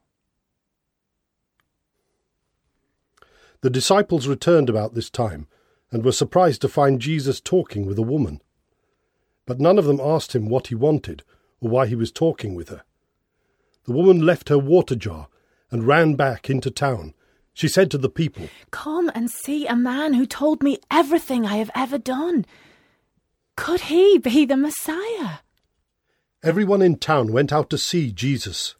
The 3.62 3.70
disciples 3.70 4.26
returned 4.26 4.68
about 4.68 4.94
this 4.94 5.08
time 5.08 5.48
and 5.90 6.04
were 6.04 6.12
surprised 6.12 6.60
to 6.62 6.68
find 6.68 7.00
Jesus 7.00 7.40
talking 7.40 7.86
with 7.86 7.98
a 7.98 8.02
woman. 8.02 8.42
But 9.46 9.60
none 9.60 9.78
of 9.78 9.84
them 9.84 10.00
asked 10.00 10.34
him 10.34 10.48
what 10.48 10.66
he 10.66 10.74
wanted 10.74 11.22
or 11.60 11.70
why 11.70 11.86
he 11.86 11.94
was 11.94 12.12
talking 12.12 12.54
with 12.54 12.68
her. 12.68 12.82
The 13.86 13.92
woman 13.92 14.26
left 14.26 14.48
her 14.48 14.58
water 14.58 14.96
jar 14.96 15.28
and 15.70 15.86
ran 15.86 16.14
back 16.14 16.50
into 16.50 16.70
town. 16.70 17.14
She 17.54 17.68
said 17.68 17.90
to 17.92 17.98
the 17.98 18.10
people, 18.10 18.48
Come 18.70 19.10
and 19.14 19.30
see 19.30 19.66
a 19.66 19.74
man 19.74 20.14
who 20.14 20.26
told 20.26 20.62
me 20.62 20.78
everything 20.90 21.46
I 21.46 21.56
have 21.56 21.70
ever 21.74 21.96
done. 21.96 22.44
Could 23.56 23.82
he 23.82 24.18
be 24.18 24.44
the 24.44 24.56
Messiah? 24.56 25.38
Everyone 26.42 26.82
in 26.82 26.98
town 26.98 27.32
went 27.32 27.52
out 27.52 27.70
to 27.70 27.78
see 27.78 28.12
Jesus. 28.12 28.74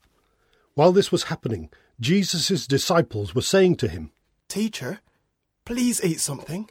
While 0.75 0.93
this 0.93 1.11
was 1.11 1.25
happening, 1.25 1.71
Jesus' 1.99 2.67
disciples 2.67 3.35
were 3.35 3.43
saying 3.43 3.77
to 3.77 3.89
him, 3.89 4.13
Teacher, 4.49 5.01
please 5.65 6.05
eat 6.05 6.21
something. 6.21 6.69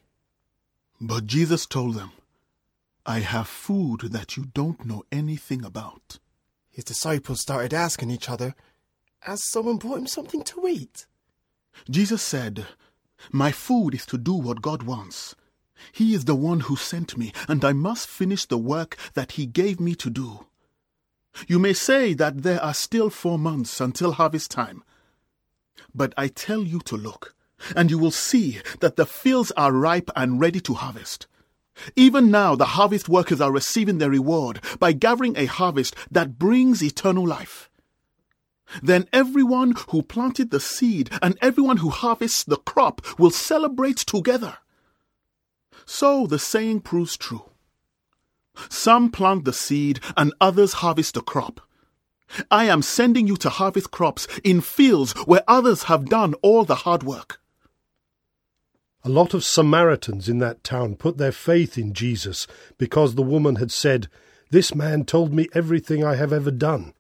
But 1.01 1.25
Jesus 1.25 1.65
told 1.65 1.95
them, 1.95 2.11
I 3.05 3.19
have 3.19 3.47
food 3.47 4.11
that 4.11 4.37
you 4.37 4.45
don't 4.53 4.85
know 4.85 5.03
anything 5.11 5.65
about. 5.65 6.19
His 6.75 6.83
disciples 6.83 7.39
started 7.39 7.73
asking 7.73 8.11
each 8.11 8.29
other, 8.29 8.53
Has 9.21 9.49
someone 9.49 9.77
brought 9.77 9.99
him 9.99 10.07
something 10.07 10.43
to 10.43 10.67
eat? 10.67 11.05
Jesus 11.89 12.21
said, 12.21 12.65
My 13.31 13.53
food 13.53 13.93
is 13.93 14.05
to 14.07 14.17
do 14.17 14.33
what 14.33 14.61
God 14.61 14.83
wants. 14.83 15.35
He 15.93 16.13
is 16.13 16.25
the 16.25 16.35
one 16.35 16.59
who 16.59 16.75
sent 16.75 17.17
me, 17.17 17.31
and 17.47 17.63
I 17.63 17.71
must 17.71 18.09
finish 18.09 18.43
the 18.43 18.57
work 18.57 18.97
that 19.13 19.33
He 19.33 19.45
gave 19.45 19.79
me 19.79 19.95
to 19.95 20.09
do. 20.09 20.47
You 21.47 21.59
may 21.59 21.71
say 21.71 22.13
that 22.13 22.43
there 22.43 22.61
are 22.61 22.73
still 22.73 23.09
four 23.09 23.39
months 23.39 23.79
until 23.79 24.11
harvest 24.11 24.51
time. 24.51 24.83
But 25.93 26.13
I 26.17 26.27
tell 26.27 26.63
you 26.65 26.79
to 26.79 26.97
look, 26.97 27.35
and 27.73 27.89
you 27.89 27.97
will 27.97 28.11
see 28.11 28.59
that 28.81 28.97
the 28.97 29.05
fields 29.05 29.53
are 29.55 29.71
ripe 29.71 30.09
and 30.13 30.41
ready 30.41 30.59
to 30.59 30.73
harvest. 30.73 31.27
Even 31.95 32.31
now, 32.31 32.55
the 32.55 32.65
harvest 32.65 33.09
workers 33.09 33.41
are 33.41 33.51
receiving 33.51 33.97
their 33.97 34.09
reward 34.09 34.61
by 34.79 34.93
gathering 34.93 35.37
a 35.37 35.45
harvest 35.45 35.95
that 36.09 36.39
brings 36.39 36.83
eternal 36.83 37.27
life. 37.27 37.69
Then 38.81 39.07
everyone 39.13 39.75
who 39.89 40.01
planted 40.01 40.51
the 40.51 40.59
seed 40.59 41.09
and 41.21 41.37
everyone 41.41 41.77
who 41.77 41.89
harvests 41.89 42.43
the 42.43 42.57
crop 42.57 43.01
will 43.19 43.29
celebrate 43.29 43.97
together. 43.97 44.57
So 45.85 46.25
the 46.25 46.39
saying 46.39 46.81
proves 46.81 47.15
true. 47.15 47.45
Some 48.69 49.11
plant 49.11 49.45
the 49.45 49.53
seed 49.53 49.99
and 50.17 50.33
others 50.41 50.73
harvest 50.73 51.13
the 51.13 51.21
crop. 51.21 51.61
I 52.49 52.65
am 52.65 52.81
sending 52.81 53.27
you 53.27 53.37
to 53.37 53.49
harvest 53.49 53.91
crops 53.91 54.27
in 54.43 54.61
fields 54.61 55.13
where 55.25 55.43
others 55.47 55.83
have 55.83 56.05
done 56.05 56.33
all 56.41 56.65
the 56.65 56.75
hard 56.75 57.03
work. 57.03 57.39
A 59.05 59.09
lot 59.09 59.35
of 59.35 59.43
Samaritans 59.43 60.27
in 60.27 60.39
that 60.39 60.63
town 60.63 60.95
put 60.95 61.19
their 61.19 61.31
faith 61.31 61.77
in 61.77 61.93
Jesus 61.93 62.47
because 62.79 63.13
the 63.13 63.21
woman 63.21 63.57
had 63.57 63.71
said, 63.71 64.07
This 64.49 64.73
man 64.73 65.05
told 65.05 65.31
me 65.31 65.47
everything 65.53 66.03
I 66.03 66.15
have 66.15 66.33
ever 66.33 66.49
done. 66.49 66.95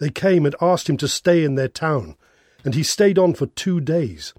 They 0.00 0.10
came 0.10 0.44
and 0.44 0.54
asked 0.60 0.86
him 0.86 0.98
to 0.98 1.08
stay 1.08 1.44
in 1.44 1.54
their 1.54 1.66
town, 1.66 2.14
and 2.62 2.74
he 2.74 2.82
stayed 2.82 3.18
on 3.18 3.32
for 3.32 3.46
two 3.46 3.80
days. 3.80 4.34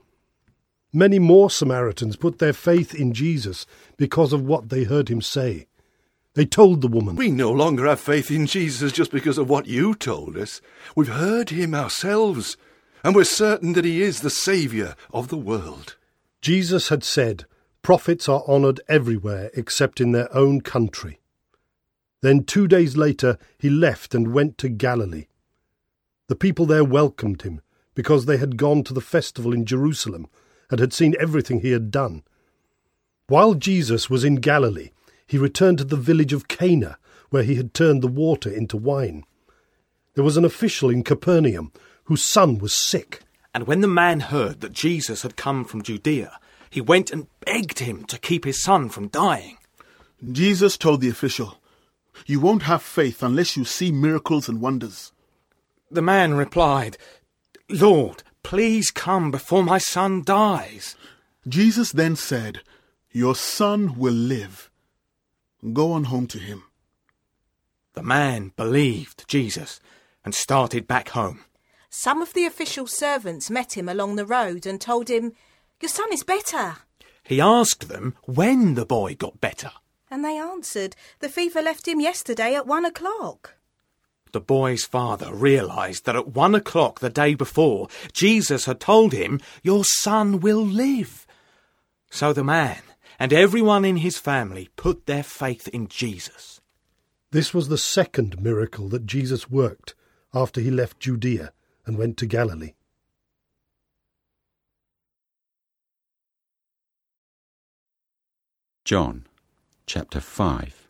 Many 0.94 1.18
more 1.18 1.50
Samaritans 1.50 2.16
put 2.16 2.38
their 2.38 2.54
faith 2.54 2.94
in 2.94 3.14
Jesus 3.14 3.66
because 3.98 4.32
of 4.32 4.44
what 4.44 4.70
they 4.70 4.84
heard 4.84 5.10
him 5.10 5.24
say. 5.24 5.66
They 6.36 6.46
told 6.46 6.82
the 6.82 6.88
woman, 6.88 7.16
We 7.16 7.32
no 7.32 7.52
longer 7.52 7.88
have 7.88 8.00
faith 8.00 8.30
in 8.30 8.46
Jesus 8.46 8.92
just 8.92 9.10
because 9.10 9.40
of 9.40 9.50
what 9.50 9.66
you 9.66 9.96
told 9.96 10.38
us. 10.38 10.62
We've 10.96 11.08
heard 11.08 11.50
him 11.50 11.74
ourselves, 11.74 12.58
and 13.04 13.16
we're 13.16 13.24
certain 13.24 13.74
that 13.74 13.86
he 13.86 14.04
is 14.04 14.22
the 14.22 14.30
Saviour 14.30 14.96
of 15.12 15.30
the 15.30 15.38
world. 15.38 15.96
Jesus 16.42 16.90
had 16.90 17.04
said, 17.04 17.46
Prophets 17.82 18.30
are 18.30 18.44
honoured 18.48 18.82
everywhere 18.88 19.52
except 19.54 20.00
in 20.00 20.12
their 20.12 20.34
own 20.36 20.62
country. 20.62 21.20
Then 22.22 22.44
two 22.44 22.68
days 22.68 22.98
later 22.98 23.38
he 23.58 23.70
left 23.70 24.14
and 24.14 24.34
went 24.34 24.58
to 24.60 24.70
Galilee. 24.70 25.28
The 26.28 26.36
people 26.36 26.66
there 26.66 26.84
welcomed 26.84 27.42
him 27.42 27.62
because 27.96 28.26
they 28.26 28.38
had 28.38 28.58
gone 28.58 28.84
to 28.84 28.94
the 28.94 29.02
festival 29.02 29.54
in 29.54 29.66
Jerusalem 29.66 30.28
and 30.70 30.80
had 30.80 30.94
seen 30.94 31.16
everything 31.20 31.62
he 31.62 31.72
had 31.72 31.92
done. 31.92 32.24
While 33.28 33.56
Jesus 33.56 34.10
was 34.10 34.24
in 34.24 34.36
Galilee, 34.36 34.92
he 35.26 35.38
returned 35.38 35.80
to 35.80 35.84
the 35.84 35.96
village 35.96 36.34
of 36.34 36.48
Cana, 36.48 36.98
where 37.30 37.44
he 37.44 37.56
had 37.56 37.74
turned 37.74 38.02
the 38.02 38.08
water 38.08 38.50
into 38.50 38.78
wine. 38.78 39.24
There 40.16 40.24
was 40.24 40.38
an 40.38 40.46
official 40.46 40.90
in 40.90 41.04
Capernaum 41.04 41.72
whose 42.06 42.24
son 42.24 42.58
was 42.58 42.74
sick. 42.74 43.22
And 43.54 43.66
when 43.68 43.82
the 43.82 43.88
man 43.88 44.20
heard 44.20 44.62
that 44.62 44.74
Jesus 44.74 45.24
had 45.24 45.36
come 45.36 45.66
from 45.66 45.82
Judea, 45.82 46.40
he 46.70 46.82
went 46.82 47.12
and 47.12 47.28
begged 47.40 47.80
him 47.80 48.06
to 48.06 48.20
keep 48.20 48.46
his 48.46 48.62
son 48.62 48.90
from 48.90 49.08
dying. 49.08 49.58
Jesus 50.32 50.78
told 50.78 51.02
the 51.02 51.10
official, 51.10 51.60
You 52.26 52.40
won't 52.40 52.64
have 52.64 52.82
faith 52.82 53.24
unless 53.24 53.58
you 53.58 53.66
see 53.66 53.92
miracles 53.92 54.48
and 54.48 54.62
wonders. 54.62 55.12
The 55.90 56.02
man 56.02 56.36
replied, 56.36 56.98
Lord, 57.70 58.24
please 58.44 58.92
come 58.92 59.32
before 59.32 59.64
my 59.64 59.78
son 59.78 60.24
dies. 60.24 60.96
Jesus 61.48 61.92
then 61.92 62.16
said, 62.16 62.62
Your 63.12 63.36
son 63.36 63.98
will 63.98 64.14
live. 64.14 64.70
Go 65.74 65.92
on 65.94 66.06
home 66.06 66.28
to 66.28 66.40
him. 66.40 66.64
The 67.94 68.04
man 68.04 68.52
believed 68.56 69.28
Jesus 69.28 69.80
and 70.24 70.36
started 70.36 70.88
back 70.88 71.10
home. 71.10 71.42
Some 71.90 72.22
of 72.22 72.34
the 72.34 72.46
official 72.46 72.88
servants 72.88 73.50
met 73.50 73.76
him 73.76 73.90
along 73.90 74.16
the 74.16 74.26
road 74.26 74.66
and 74.66 74.80
told 74.80 75.10
him, 75.10 75.34
Your 75.82 75.90
son 75.90 76.14
is 76.14 76.24
better. 76.24 76.78
He 77.24 77.42
asked 77.42 77.90
them 77.90 78.16
when 78.24 78.76
the 78.76 78.86
boy 78.86 79.16
got 79.16 79.42
better. 79.42 79.72
And 80.10 80.24
they 80.24 80.38
answered, 80.38 80.96
The 81.20 81.30
fever 81.30 81.62
left 81.62 81.88
him 81.88 82.00
yesterday 82.00 82.56
at 82.56 82.68
one 82.68 82.86
o'clock. 82.86 83.56
The 84.32 84.40
boy's 84.40 84.86
father 84.86 85.34
realized 85.34 86.06
that 86.06 86.16
at 86.16 86.30
one 86.30 86.54
o'clock 86.54 87.00
the 87.00 87.10
day 87.10 87.34
before, 87.34 87.88
Jesus 88.14 88.66
had 88.66 88.80
told 88.80 89.12
him, 89.12 89.40
Your 89.64 89.84
son 89.84 90.40
will 90.40 90.64
live. 90.64 91.26
So 92.12 92.34
the 92.34 92.44
man 92.44 92.82
and 93.20 93.34
everyone 93.34 93.86
in 93.86 93.98
his 93.98 94.18
family 94.18 94.70
put 94.76 95.08
their 95.08 95.24
faith 95.24 95.68
in 95.68 95.88
Jesus. 95.88 96.62
This 97.32 97.54
was 97.54 97.68
the 97.68 97.78
second 97.78 98.42
miracle 98.42 98.88
that 98.90 99.06
Jesus 99.06 99.50
worked 99.50 99.96
after 100.34 100.62
he 100.62 100.72
left 100.72 101.00
Judea 101.00 101.52
and 101.90 101.98
went 101.98 102.18
to 102.18 102.28
Galilee. 102.28 102.74
John 108.86 109.26
chapter 109.88 110.20
5 110.20 110.88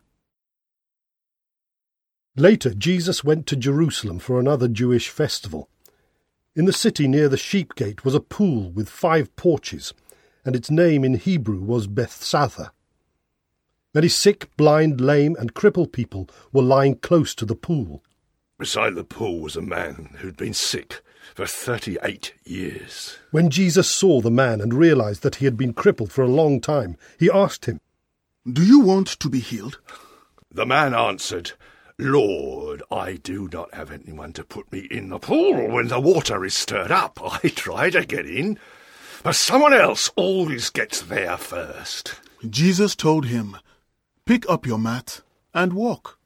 Later, 2.36 2.74
Jesus 2.74 3.24
went 3.24 3.46
to 3.46 3.56
Jerusalem 3.56 4.18
for 4.18 4.38
another 4.38 4.68
Jewish 4.68 5.08
festival. 5.08 5.70
In 6.54 6.66
the 6.66 6.72
city 6.74 7.08
near 7.08 7.30
the 7.30 7.38
sheep 7.38 7.74
gate 7.76 8.04
was 8.04 8.14
a 8.14 8.20
pool 8.20 8.70
with 8.70 8.90
five 8.90 9.34
porches, 9.36 9.94
and 10.44 10.54
its 10.54 10.70
name 10.70 11.02
in 11.02 11.14
Hebrew 11.14 11.60
was 11.60 11.86
Bethzatha. 11.86 12.72
Many 13.94 14.08
sick, 14.08 14.54
blind, 14.58 15.00
lame, 15.00 15.34
and 15.38 15.54
crippled 15.54 15.94
people 15.94 16.28
were 16.52 16.60
lying 16.60 16.96
close 16.96 17.34
to 17.36 17.46
the 17.46 17.56
pool. 17.56 18.02
Beside 18.60 18.94
the 18.94 19.04
pool 19.04 19.40
was 19.40 19.56
a 19.56 19.62
man 19.62 20.16
who'd 20.18 20.36
been 20.36 20.52
sick 20.52 21.00
for 21.34 21.46
thirty 21.46 21.96
eight 22.02 22.34
years. 22.44 23.16
When 23.30 23.48
Jesus 23.48 23.88
saw 23.88 24.20
the 24.20 24.30
man 24.30 24.60
and 24.60 24.74
realized 24.74 25.22
that 25.22 25.36
he 25.36 25.46
had 25.46 25.56
been 25.56 25.72
crippled 25.72 26.12
for 26.12 26.22
a 26.22 26.28
long 26.28 26.60
time, 26.60 26.98
he 27.18 27.30
asked 27.30 27.64
him, 27.64 27.80
Do 28.46 28.62
you 28.62 28.80
want 28.80 29.08
to 29.18 29.30
be 29.30 29.40
healed? 29.40 29.80
The 30.50 30.66
man 30.66 30.92
answered, 30.92 31.52
Lord, 31.96 32.82
I 32.90 33.14
do 33.14 33.48
not 33.50 33.72
have 33.72 33.90
anyone 33.90 34.34
to 34.34 34.44
put 34.44 34.70
me 34.70 34.86
in 34.90 35.08
the 35.08 35.18
pool 35.18 35.70
when 35.70 35.88
the 35.88 35.98
water 35.98 36.44
is 36.44 36.52
stirred 36.52 36.92
up. 36.92 37.18
I 37.42 37.48
try 37.48 37.88
to 37.88 38.04
get 38.04 38.26
in, 38.26 38.58
but 39.22 39.36
someone 39.36 39.72
else 39.72 40.10
always 40.16 40.68
gets 40.68 41.00
there 41.00 41.38
first. 41.38 42.16
Jesus 42.46 42.94
told 42.94 43.24
him, 43.24 43.56
Pick 44.26 44.46
up 44.50 44.66
your 44.66 44.78
mat 44.78 45.22
and 45.54 45.72
walk. 45.72 46.19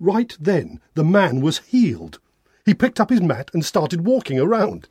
Right 0.00 0.36
then, 0.40 0.80
the 0.94 1.04
man 1.04 1.40
was 1.40 1.58
healed. 1.58 2.18
He 2.66 2.74
picked 2.74 2.98
up 2.98 3.10
his 3.10 3.20
mat 3.20 3.50
and 3.54 3.64
started 3.64 4.06
walking 4.06 4.40
around. 4.40 4.88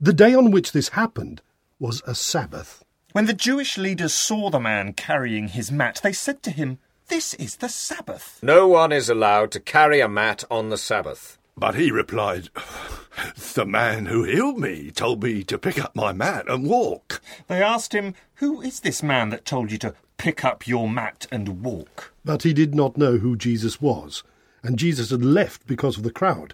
The 0.00 0.12
day 0.12 0.34
on 0.34 0.50
which 0.50 0.72
this 0.72 0.90
happened 0.90 1.42
was 1.78 2.02
a 2.06 2.14
Sabbath. 2.14 2.84
When 3.12 3.26
the 3.26 3.34
Jewish 3.34 3.76
leaders 3.76 4.14
saw 4.14 4.50
the 4.50 4.60
man 4.60 4.92
carrying 4.92 5.48
his 5.48 5.72
mat, 5.72 6.00
they 6.02 6.12
said 6.12 6.42
to 6.44 6.50
him, 6.50 6.78
This 7.08 7.34
is 7.34 7.56
the 7.56 7.68
Sabbath. 7.68 8.38
No 8.42 8.68
one 8.68 8.92
is 8.92 9.08
allowed 9.08 9.50
to 9.52 9.60
carry 9.60 10.00
a 10.00 10.08
mat 10.08 10.44
on 10.50 10.70
the 10.70 10.78
Sabbath. 10.78 11.38
But 11.56 11.74
he 11.74 11.90
replied, 11.90 12.48
The 13.54 13.66
man 13.66 14.06
who 14.06 14.22
healed 14.22 14.58
me 14.58 14.90
told 14.90 15.22
me 15.22 15.42
to 15.44 15.58
pick 15.58 15.78
up 15.78 15.94
my 15.94 16.12
mat 16.12 16.48
and 16.48 16.66
walk. 16.66 17.20
They 17.48 17.62
asked 17.62 17.92
him, 17.92 18.14
Who 18.36 18.62
is 18.62 18.80
this 18.80 19.02
man 19.02 19.30
that 19.30 19.44
told 19.44 19.72
you 19.72 19.78
to 19.78 19.94
pick 20.20 20.44
up 20.44 20.66
your 20.66 20.86
mat 20.86 21.26
and 21.32 21.62
walk? 21.62 22.12
But 22.26 22.42
he 22.42 22.52
did 22.52 22.74
not 22.74 22.98
know 22.98 23.16
who 23.16 23.36
Jesus 23.36 23.80
was, 23.80 24.22
and 24.62 24.78
Jesus 24.78 25.08
had 25.08 25.24
left 25.24 25.66
because 25.66 25.96
of 25.96 26.02
the 26.02 26.12
crowd. 26.12 26.52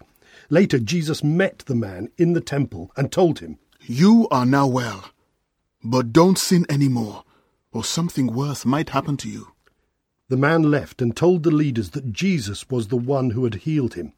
Later, 0.48 0.78
Jesus 0.78 1.24
met 1.24 1.64
the 1.66 1.74
man 1.74 2.08
in 2.16 2.32
the 2.32 2.40
temple 2.40 2.92
and 2.96 3.10
told 3.10 3.40
him, 3.40 3.58
You 3.80 4.28
are 4.30 4.46
now 4.46 4.68
well, 4.68 5.06
but 5.82 6.12
don't 6.12 6.38
sin 6.38 6.64
any 6.68 6.88
more, 6.88 7.24
or 7.72 7.82
something 7.82 8.28
worse 8.28 8.64
might 8.64 8.90
happen 8.90 9.16
to 9.16 9.28
you. 9.28 9.48
The 10.28 10.36
man 10.36 10.70
left 10.70 11.02
and 11.02 11.16
told 11.16 11.42
the 11.42 11.50
leaders 11.50 11.90
that 11.90 12.12
Jesus 12.12 12.70
was 12.70 12.86
the 12.86 12.96
one 12.96 13.30
who 13.30 13.42
had 13.42 13.56
healed 13.56 13.94
him. 13.94 14.12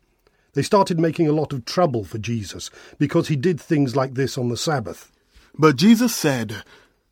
They 0.53 0.63
started 0.63 1.01
making 1.01 1.27
a 1.27 1.33
lot 1.33 1.55
of 1.55 1.65
trouble 1.65 2.05
for 2.05 2.19
Jesus 2.19 2.71
because 2.99 3.29
he 3.29 3.37
did 3.37 3.59
things 3.59 3.97
like 3.97 4.13
this 4.13 4.37
on 4.37 4.51
the 4.51 4.59
Sabbath. 4.59 5.11
But 5.59 5.77
Jesus 5.77 6.15
said, 6.15 6.65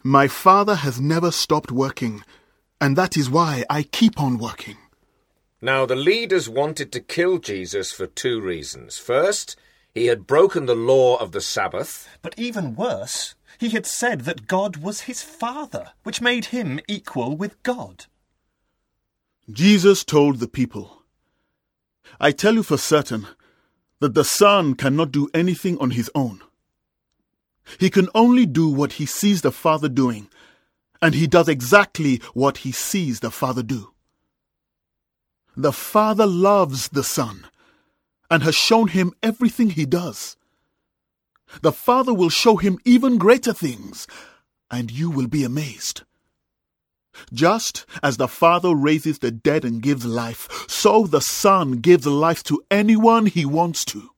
My 0.07 0.29
Father 0.29 0.77
has 0.77 1.01
never 1.01 1.33
stopped 1.33 1.73
working, 1.73 2.23
and 2.81 2.97
that 2.97 3.17
is 3.17 3.29
why 3.29 3.65
I 3.69 3.83
keep 3.83 4.21
on 4.21 4.39
working. 4.39 4.77
Now, 5.61 5.85
the 5.85 5.97
leaders 5.97 6.49
wanted 6.49 6.93
to 6.93 7.01
kill 7.01 7.39
Jesus 7.39 7.91
for 7.91 8.07
two 8.07 8.41
reasons. 8.41 8.99
First, 8.99 9.57
he 9.97 10.07
had 10.07 10.29
broken 10.29 10.67
the 10.67 10.77
law 10.77 11.17
of 11.17 11.33
the 11.33 11.41
Sabbath. 11.41 12.09
But 12.23 12.39
even 12.39 12.77
worse, 12.77 13.35
he 13.59 13.71
had 13.71 13.85
said 13.85 14.21
that 14.21 14.47
God 14.47 14.77
was 14.77 15.01
his 15.11 15.23
Father, 15.23 15.91
which 16.05 16.21
made 16.21 16.47
him 16.47 16.79
equal 16.87 17.37
with 17.37 17.61
God. 17.65 18.07
Jesus 19.51 20.05
told 20.05 20.39
the 20.39 20.47
people, 20.47 21.03
I 22.21 22.31
tell 22.31 22.55
you 22.55 22.63
for 22.63 22.79
certain 22.79 23.27
that 23.99 24.15
the 24.15 24.23
Son 24.23 24.77
cannot 24.77 25.11
do 25.11 25.29
anything 25.35 25.77
on 25.79 25.91
his 25.91 26.09
own. 26.15 26.43
He 27.79 27.91
can 27.91 28.09
only 28.15 28.47
do 28.47 28.69
what 28.69 28.95
he 28.95 29.07
sees 29.07 29.43
the 29.43 29.53
Father 29.53 29.89
doing, 29.89 30.29
and 31.03 31.15
he 31.15 31.27
does 31.27 31.49
exactly 31.49 32.21
what 32.33 32.59
he 32.59 32.73
sees 32.73 33.21
the 33.21 33.31
Father 33.31 33.63
do. 33.63 33.93
The 35.57 35.73
Father 35.73 36.27
loves 36.27 36.89
the 36.89 37.05
Son 37.05 37.47
and 38.31 38.43
has 38.43 38.55
shown 38.55 38.89
him 38.89 39.15
everything 39.23 39.71
he 39.71 39.87
does. 39.87 40.37
The 41.63 41.73
Father 41.73 42.13
will 42.13 42.29
show 42.29 42.57
him 42.57 42.79
even 42.85 43.19
greater 43.19 43.53
things, 43.53 44.07
and 44.71 44.91
you 44.91 45.11
will 45.11 45.29
be 45.29 45.45
amazed. 45.45 46.03
Just 47.33 47.87
as 48.03 48.17
the 48.17 48.29
Father 48.29 48.75
raises 48.75 49.21
the 49.21 49.31
dead 49.31 49.65
and 49.65 49.81
gives 49.81 50.05
life, 50.05 50.49
so 50.69 51.07
the 51.07 51.21
Son 51.21 51.73
gives 51.79 52.07
life 52.07 52.43
to 52.45 52.63
anyone 52.71 53.27
he 53.27 53.47
wants 53.47 53.85
to. 53.87 54.11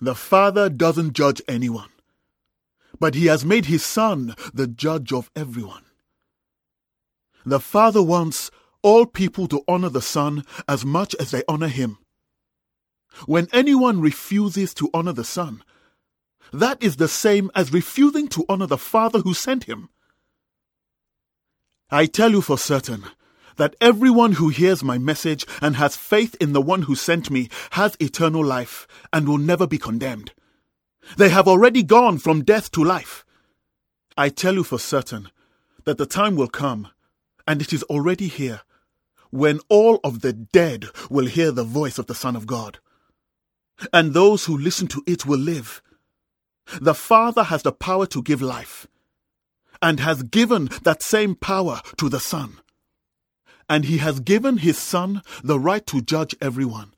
The 0.00 0.14
Father 0.14 0.68
doesn't 0.68 1.12
judge 1.12 1.42
anyone, 1.46 1.90
but 2.98 3.14
he 3.14 3.26
has 3.26 3.44
made 3.44 3.66
his 3.66 3.84
Son 3.84 4.34
the 4.52 4.66
judge 4.66 5.12
of 5.12 5.30
everyone. 5.36 5.84
The 7.44 7.60
Father 7.60 8.02
wants 8.02 8.50
all 8.82 9.06
people 9.06 9.48
to 9.48 9.62
honor 9.68 9.88
the 9.88 10.02
Son 10.02 10.44
as 10.68 10.84
much 10.84 11.14
as 11.16 11.30
they 11.30 11.42
honor 11.48 11.68
him. 11.68 11.98
When 13.26 13.48
anyone 13.52 14.00
refuses 14.00 14.74
to 14.74 14.90
honor 14.94 15.12
the 15.12 15.24
Son, 15.24 15.62
that 16.52 16.82
is 16.82 16.96
the 16.96 17.08
same 17.08 17.50
as 17.54 17.72
refusing 17.72 18.28
to 18.28 18.44
honor 18.48 18.66
the 18.66 18.78
Father 18.78 19.20
who 19.20 19.34
sent 19.34 19.64
him. 19.64 19.88
I 21.90 22.06
tell 22.06 22.30
you 22.30 22.40
for 22.40 22.58
certain 22.58 23.04
that 23.62 23.76
everyone 23.80 24.32
who 24.32 24.48
hears 24.48 24.82
my 24.82 24.98
message 24.98 25.46
and 25.60 25.76
has 25.76 25.94
faith 25.94 26.34
in 26.40 26.52
the 26.52 26.60
one 26.60 26.82
who 26.82 26.96
sent 26.96 27.30
me 27.30 27.48
has 27.70 27.96
eternal 28.00 28.44
life 28.44 28.88
and 29.12 29.28
will 29.28 29.38
never 29.38 29.68
be 29.68 29.78
condemned. 29.78 30.32
They 31.16 31.28
have 31.28 31.46
already 31.46 31.84
gone 31.84 32.18
from 32.18 32.42
death 32.42 32.72
to 32.72 32.82
life. 32.82 33.24
I 34.16 34.30
tell 34.30 34.54
you 34.54 34.64
for 34.64 34.80
certain 34.80 35.30
that 35.84 35.96
the 35.96 36.06
time 36.06 36.34
will 36.34 36.48
come, 36.48 36.88
and 37.46 37.62
it 37.62 37.72
is 37.72 37.84
already 37.84 38.26
here, 38.26 38.62
when 39.30 39.60
all 39.68 40.00
of 40.02 40.22
the 40.22 40.32
dead 40.32 40.86
will 41.08 41.26
hear 41.26 41.52
the 41.52 41.62
voice 41.62 41.98
of 41.98 42.08
the 42.08 42.16
Son 42.16 42.34
of 42.34 42.48
God. 42.48 42.80
And 43.92 44.12
those 44.12 44.46
who 44.46 44.58
listen 44.58 44.88
to 44.88 45.04
it 45.06 45.24
will 45.24 45.38
live. 45.38 45.80
The 46.80 46.94
Father 46.94 47.44
has 47.44 47.62
the 47.62 47.70
power 47.70 48.06
to 48.06 48.24
give 48.24 48.42
life, 48.42 48.88
and 49.80 50.00
has 50.00 50.24
given 50.24 50.68
that 50.82 51.00
same 51.00 51.36
power 51.36 51.80
to 51.98 52.08
the 52.08 52.18
Son. 52.18 52.58
And 53.72 53.86
he 53.86 53.96
has 53.96 54.20
given 54.20 54.58
his 54.58 54.76
Son 54.76 55.22
the 55.42 55.58
right 55.58 55.86
to 55.86 56.02
judge 56.02 56.36
everyone, 56.42 56.92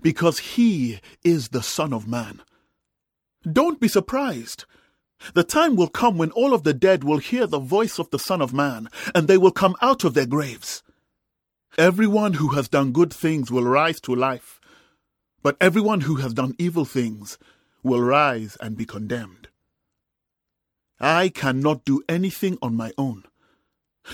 because 0.00 0.38
he 0.54 1.00
is 1.22 1.50
the 1.50 1.62
Son 1.62 1.92
of 1.92 2.08
Man. 2.08 2.40
Don't 3.42 3.78
be 3.78 3.88
surprised. 3.88 4.64
The 5.34 5.44
time 5.44 5.76
will 5.76 5.88
come 5.88 6.16
when 6.16 6.30
all 6.30 6.54
of 6.54 6.62
the 6.62 6.72
dead 6.72 7.04
will 7.04 7.18
hear 7.18 7.46
the 7.46 7.58
voice 7.58 7.98
of 7.98 8.08
the 8.08 8.18
Son 8.18 8.40
of 8.40 8.54
Man, 8.54 8.88
and 9.14 9.28
they 9.28 9.36
will 9.36 9.50
come 9.50 9.76
out 9.82 10.02
of 10.02 10.14
their 10.14 10.24
graves. 10.24 10.82
Everyone 11.76 12.32
who 12.32 12.48
has 12.56 12.70
done 12.70 12.92
good 12.92 13.12
things 13.12 13.50
will 13.50 13.64
rise 13.64 14.00
to 14.00 14.14
life, 14.14 14.62
but 15.42 15.58
everyone 15.60 16.00
who 16.00 16.14
has 16.16 16.32
done 16.32 16.54
evil 16.58 16.86
things 16.86 17.36
will 17.82 18.00
rise 18.00 18.56
and 18.62 18.78
be 18.78 18.86
condemned. 18.86 19.48
I 20.98 21.28
cannot 21.28 21.84
do 21.84 22.02
anything 22.08 22.56
on 22.62 22.74
my 22.74 22.92
own. 22.96 23.24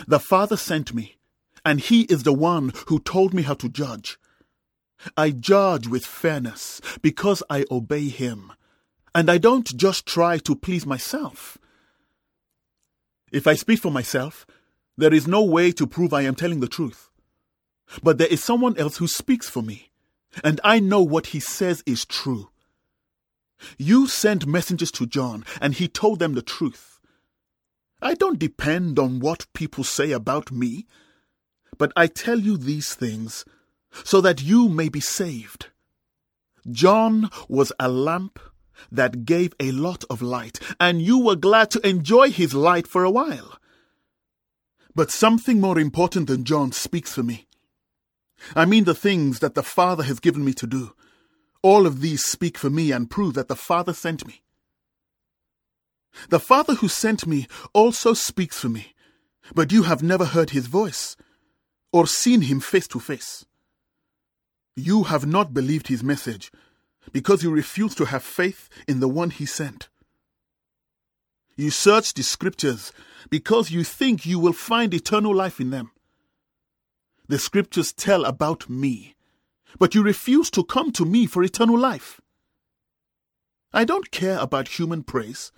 The 0.09 0.19
Father 0.19 0.57
sent 0.57 0.93
me, 0.93 1.20
and 1.65 1.81
He 1.81 2.03
is 2.03 2.23
the 2.23 2.33
one 2.33 2.73
who 2.87 2.99
told 3.01 3.35
me 3.35 3.43
how 3.43 3.55
to 3.55 3.69
judge. 3.69 4.19
I 5.17 5.31
judge 5.31 5.87
with 5.87 6.05
fairness 6.05 6.81
because 7.03 7.43
I 7.49 7.65
obey 7.71 8.09
Him, 8.09 8.53
and 9.15 9.31
I 9.31 9.39
don't 9.39 9.77
just 9.77 10.07
try 10.07 10.39
to 10.39 10.55
please 10.55 10.87
myself. 10.87 11.59
If 13.33 13.47
I 13.47 13.55
speak 13.55 13.81
for 13.81 13.91
myself, 13.91 14.47
there 14.97 15.15
is 15.15 15.27
no 15.27 15.43
way 15.43 15.73
to 15.73 15.87
prove 15.87 16.13
I 16.13 16.23
am 16.23 16.35
telling 16.35 16.61
the 16.61 16.69
truth. 16.69 17.11
But 18.03 18.19
there 18.19 18.29
is 18.29 18.43
someone 18.43 18.77
else 18.77 18.99
who 18.99 19.07
speaks 19.07 19.49
for 19.49 19.63
me, 19.63 19.91
and 20.45 20.61
I 20.63 20.79
know 20.81 21.03
what 21.03 21.29
he 21.29 21.41
says 21.41 21.83
is 21.87 22.05
true. 22.05 22.51
You 23.79 24.07
sent 24.07 24.47
messengers 24.47 24.91
to 24.93 25.07
John, 25.07 25.45
and 25.61 25.75
he 25.75 25.89
told 25.89 26.19
them 26.19 26.35
the 26.35 26.43
truth. 26.43 27.01
I 28.03 28.15
don't 28.15 28.39
depend 28.39 28.99
on 28.99 29.21
what 29.21 29.47
people 29.53 29.85
say 29.85 30.13
about 30.13 30.51
me, 30.51 30.87
but 31.79 31.93
I 31.97 32.07
tell 32.07 32.39
you 32.39 32.57
these 32.57 32.95
things 32.95 33.45
so 34.05 34.21
that 34.21 34.43
you 34.43 34.69
may 34.69 34.89
be 34.89 35.01
saved. 35.01 35.69
John 36.71 37.31
was 37.49 37.73
a 37.81 37.89
lamp 37.89 38.39
that 38.91 39.25
gave 39.25 39.55
a 39.61 39.73
lot 39.73 40.05
of 40.11 40.23
light, 40.23 40.59
and 40.79 41.03
you 41.03 41.19
were 41.19 41.37
glad 41.37 41.71
to 41.73 41.87
enjoy 41.87 42.31
his 42.31 42.55
light 42.55 42.87
for 42.87 43.05
a 43.05 43.11
while. 43.11 43.59
But 44.95 45.11
something 45.11 45.61
more 45.61 45.79
important 45.79 46.27
than 46.27 46.45
John 46.45 46.73
speaks 46.73 47.13
for 47.13 47.23
me. 47.23 47.47
I 48.57 48.65
mean 48.65 48.85
the 48.85 48.95
things 48.95 49.41
that 49.41 49.55
the 49.55 49.63
Father 49.63 50.03
has 50.05 50.21
given 50.21 50.45
me 50.45 50.53
to 50.55 50.67
do. 50.67 50.95
All 51.63 51.87
of 51.87 52.01
these 52.01 52.25
speak 52.25 52.57
for 52.57 52.71
me 52.71 52.91
and 52.91 53.11
prove 53.11 53.35
that 53.35 53.49
the 53.49 53.57
Father 53.57 53.93
sent 53.93 54.27
me. 54.27 54.43
The 56.31 56.41
Father 56.41 56.75
who 56.75 56.89
sent 56.89 57.27
me 57.27 57.47
also 57.73 58.15
speaks 58.15 58.59
for 58.59 58.69
me, 58.69 58.95
but 59.55 59.73
you 59.73 59.85
have 59.85 60.03
never 60.03 60.25
heard 60.25 60.51
his 60.51 60.67
voice 60.67 61.17
or 61.93 62.07
seen 62.07 62.43
him 62.43 62.61
face 62.61 62.87
to 62.89 63.01
face. 63.01 63.45
You 64.77 65.05
have 65.05 65.27
not 65.27 65.53
believed 65.53 65.89
his 65.89 66.03
message 66.03 66.53
because 67.13 67.43
you 67.43 67.51
refuse 67.51 67.95
to 67.97 68.07
have 68.07 68.23
faith 68.23 68.69
in 68.87 69.01
the 69.01 69.09
one 69.09 69.31
he 69.31 69.47
sent. 69.47 69.89
You 71.57 71.71
search 71.71 72.15
the 72.15 72.23
scriptures 72.23 72.93
because 73.29 73.71
you 73.71 73.85
think 73.85 74.25
you 74.25 74.39
will 74.39 74.53
find 74.53 74.95
eternal 74.95 75.35
life 75.35 75.61
in 75.61 75.71
them. 75.71 75.91
The 77.29 77.39
scriptures 77.39 77.93
tell 77.93 78.25
about 78.25 78.69
me, 78.71 79.15
but 79.79 79.95
you 79.95 80.03
refuse 80.03 80.51
to 80.53 80.65
come 80.65 80.91
to 80.93 81.05
me 81.05 81.27
for 81.27 81.43
eternal 81.43 81.79
life. 81.79 82.21
I 83.73 83.85
don't 83.85 84.11
care 84.11 84.39
about 84.39 84.79
human 84.79 85.03
praise, 85.03 85.53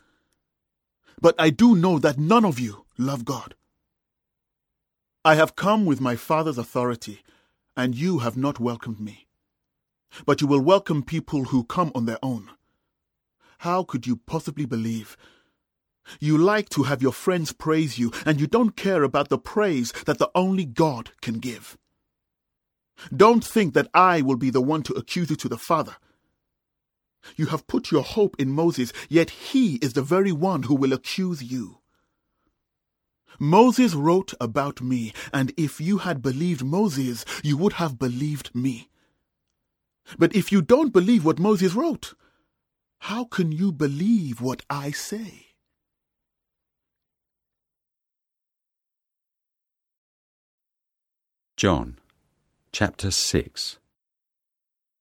but 1.21 1.35
I 1.39 1.51
do 1.51 1.75
know 1.75 1.99
that 1.99 2.19
none 2.19 2.45
of 2.45 2.59
you 2.59 2.85
love 2.99 3.25
God. 3.25 3.55
I 5.25 5.37
have 5.37 5.55
come 5.55 5.87
with 5.87 6.01
my 6.01 6.17
Father's 6.17 6.59
authority, 6.59 7.23
and 7.77 7.95
you 7.95 8.19
have 8.19 8.37
not 8.37 8.59
welcomed 8.59 8.99
me. 8.99 9.29
But 10.27 10.41
you 10.41 10.49
will 10.49 10.61
welcome 10.61 11.05
people 11.05 11.45
who 11.45 11.63
come 11.63 11.93
on 11.95 12.07
their 12.07 12.19
own. 12.25 12.51
How 13.59 13.85
could 13.85 14.05
you 14.05 14.17
possibly 14.17 14.67
believe? 14.67 15.17
You 16.19 16.37
like 16.37 16.69
to 16.71 16.83
have 16.83 17.03
your 17.03 17.13
friends 17.13 17.53
praise 17.53 18.01
you, 18.01 18.11
and 18.27 18.41
you 18.41 18.49
don't 18.49 18.77
care 18.77 19.05
about 19.05 19.29
the 19.29 19.39
praise 19.39 19.93
that 20.07 20.19
the 20.19 20.29
only 20.35 20.65
God 20.65 21.13
can 21.21 21.39
give. 21.39 21.79
Don't 23.17 23.45
think 23.45 23.75
that 23.75 23.91
I 23.95 24.23
will 24.23 24.37
be 24.37 24.51
the 24.51 24.61
one 24.61 24.83
to 24.83 24.93
accuse 24.95 25.31
you 25.31 25.37
to 25.37 25.49
the 25.49 25.57
Father. 25.57 25.95
You 27.37 27.47
have 27.47 27.69
put 27.69 27.93
your 27.93 28.03
hope 28.03 28.35
in 28.41 28.51
Moses, 28.51 28.93
yet 29.09 29.31
he 29.31 29.77
is 29.77 29.93
the 29.93 30.03
very 30.03 30.33
one 30.33 30.65
who 30.65 30.75
will 30.75 30.93
accuse 30.93 31.45
you. 31.45 31.79
Moses 33.39 33.95
wrote 33.95 34.35
about 34.41 34.81
me, 34.81 35.13
and 35.33 35.53
if 35.57 35.81
you 35.81 35.99
had 35.99 36.23
believed 36.23 36.65
Moses, 36.65 37.25
you 37.43 37.57
would 37.57 37.75
have 37.75 37.99
believed 37.99 38.55
me. 38.55 38.89
But 40.19 40.35
if 40.35 40.53
you 40.53 40.63
don't 40.63 40.93
believe 40.93 41.25
what 41.25 41.39
Moses 41.39 41.75
wrote, 41.75 42.15
how 43.01 43.25
can 43.25 43.51
you 43.53 43.73
believe 43.73 44.41
what 44.41 44.63
I 44.71 44.91
say? 44.91 45.47
John 51.57 51.99
chapter 52.73 53.11
6 53.11 53.79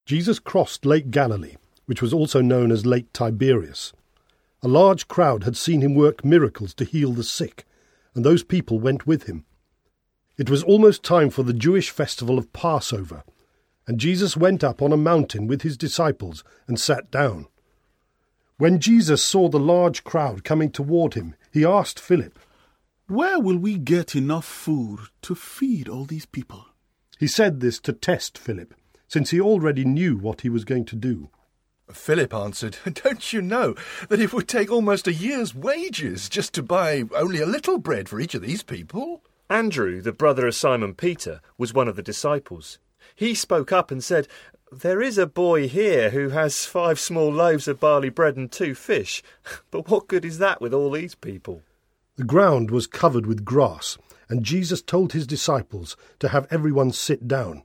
Jesus 0.06 0.40
crossed 0.40 0.86
Lake 0.86 1.10
Galilee, 1.10 1.56
which 1.86 2.02
was 2.02 2.14
also 2.14 2.42
known 2.42 2.72
as 2.72 2.86
Lake 2.86 3.12
Tiberias. 3.14 3.94
A 4.62 4.68
large 4.68 5.08
crowd 5.08 5.44
had 5.44 5.58
seen 5.58 5.82
him 5.82 5.96
work 5.96 6.24
miracles 6.24 6.74
to 6.76 6.86
heal 6.86 7.14
the 7.14 7.24
sick, 7.24 7.66
and 8.14 8.26
those 8.26 8.44
people 8.44 8.80
went 8.80 9.08
with 9.08 9.24
him. 9.24 9.46
It 10.38 10.50
was 10.50 10.64
almost 10.64 11.04
time 11.04 11.30
for 11.30 11.44
the 11.44 11.54
Jewish 11.54 11.90
festival 11.90 12.38
of 12.38 12.52
Passover, 12.54 13.24
and 13.88 14.00
Jesus 14.00 14.38
went 14.38 14.64
up 14.64 14.82
on 14.82 14.92
a 14.92 14.98
mountain 14.98 15.48
with 15.48 15.62
his 15.62 15.78
disciples 15.78 16.44
and 16.68 16.80
sat 16.80 17.12
down. 17.12 17.48
When 18.58 18.80
Jesus 18.80 19.24
saw 19.24 19.50
the 19.50 19.60
large 19.60 20.04
crowd 20.04 20.44
coming 20.44 20.72
toward 20.72 21.16
him, 21.16 21.36
he 21.52 21.66
asked 21.66 22.00
Philip, 22.00 22.38
Where 23.08 23.40
will 23.40 23.58
we 23.58 23.78
get 23.78 24.16
enough 24.16 24.46
food 24.46 25.00
to 25.24 25.36
feed 25.36 25.90
all 25.90 26.06
these 26.06 26.26
people? 26.26 26.66
He 27.20 27.28
said 27.28 27.60
this 27.60 27.80
to 27.82 27.94
test 27.94 28.38
Philip, 28.38 28.74
since 29.08 29.32
he 29.32 29.42
already 29.42 29.84
knew 29.84 30.18
what 30.18 30.42
he 30.42 30.50
was 30.50 30.64
going 30.64 30.86
to 30.86 30.96
do. 30.96 31.30
Philip 31.92 32.34
answered, 32.34 32.78
Don't 32.94 33.34
you 33.34 33.42
know 33.42 33.76
that 34.10 34.20
it 34.20 34.34
would 34.34 34.48
take 34.48 34.72
almost 34.72 35.08
a 35.08 35.14
year's 35.14 35.56
wages 35.56 36.30
just 36.30 36.54
to 36.54 36.64
buy 36.64 37.04
only 37.16 37.42
a 37.42 37.46
little 37.46 37.78
bread 37.78 38.10
for 38.10 38.20
each 38.20 38.36
of 38.36 38.42
these 38.42 38.64
people? 38.64 39.24
Andrew, 39.50 40.02
the 40.02 40.14
brother 40.14 40.48
of 40.48 40.56
Simon 40.56 40.94
Peter, 40.94 41.42
was 41.58 41.74
one 41.74 41.88
of 41.88 41.96
the 41.96 42.02
disciples. 42.02 42.80
He 43.16 43.36
spoke 43.36 43.72
up 43.72 43.92
and 43.92 44.04
said, 44.04 44.28
There 44.72 45.02
is 45.02 45.18
a 45.18 45.28
boy 45.28 45.68
here 45.68 46.12
who 46.12 46.30
has 46.30 46.66
five 46.66 47.00
small 47.00 47.32
loaves 47.32 47.68
of 47.68 47.80
barley 47.80 48.10
bread 48.10 48.38
and 48.38 48.52
two 48.52 48.74
fish, 48.76 49.22
but 49.72 49.90
what 49.90 50.08
good 50.08 50.24
is 50.24 50.38
that 50.38 50.62
with 50.62 50.74
all 50.74 50.92
these 50.92 51.16
people? 51.16 51.62
The 52.16 52.24
ground 52.24 52.72
was 52.72 52.88
covered 52.88 53.26
with 53.26 53.44
grass, 53.46 53.98
and 54.30 54.44
Jesus 54.46 54.82
told 54.82 55.14
his 55.14 55.28
disciples 55.28 55.98
to 56.20 56.30
have 56.30 56.48
everyone 56.50 56.92
sit 56.92 57.28
down. 57.28 57.64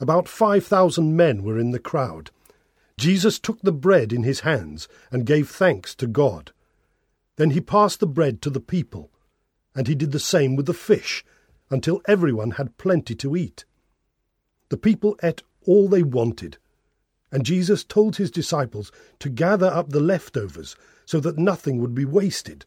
About 0.00 0.26
five 0.26 0.66
thousand 0.66 1.16
men 1.16 1.44
were 1.44 1.58
in 1.58 1.70
the 1.70 1.78
crowd. 1.78 2.30
Jesus 3.02 3.40
took 3.40 3.60
the 3.62 3.72
bread 3.72 4.12
in 4.12 4.22
his 4.22 4.40
hands 4.40 4.86
and 5.10 5.26
gave 5.26 5.50
thanks 5.50 5.92
to 5.96 6.06
God. 6.06 6.52
Then 7.34 7.50
he 7.50 7.60
passed 7.60 7.98
the 7.98 8.06
bread 8.06 8.40
to 8.42 8.48
the 8.50 8.60
people, 8.60 9.10
and 9.74 9.88
he 9.88 9.96
did 9.96 10.12
the 10.12 10.20
same 10.20 10.54
with 10.54 10.66
the 10.66 10.72
fish, 10.72 11.24
until 11.68 12.00
everyone 12.06 12.52
had 12.52 12.78
plenty 12.78 13.16
to 13.16 13.34
eat. 13.34 13.64
The 14.68 14.76
people 14.76 15.18
ate 15.20 15.42
all 15.66 15.88
they 15.88 16.04
wanted, 16.04 16.58
And 17.32 17.44
Jesus 17.44 17.82
told 17.82 18.18
his 18.18 18.30
disciples 18.30 18.92
to 19.18 19.28
gather 19.28 19.66
up 19.66 19.88
the 19.88 19.98
leftovers 19.98 20.76
so 21.04 21.18
that 21.18 21.38
nothing 21.38 21.80
would 21.80 21.96
be 21.96 22.04
wasted. 22.04 22.66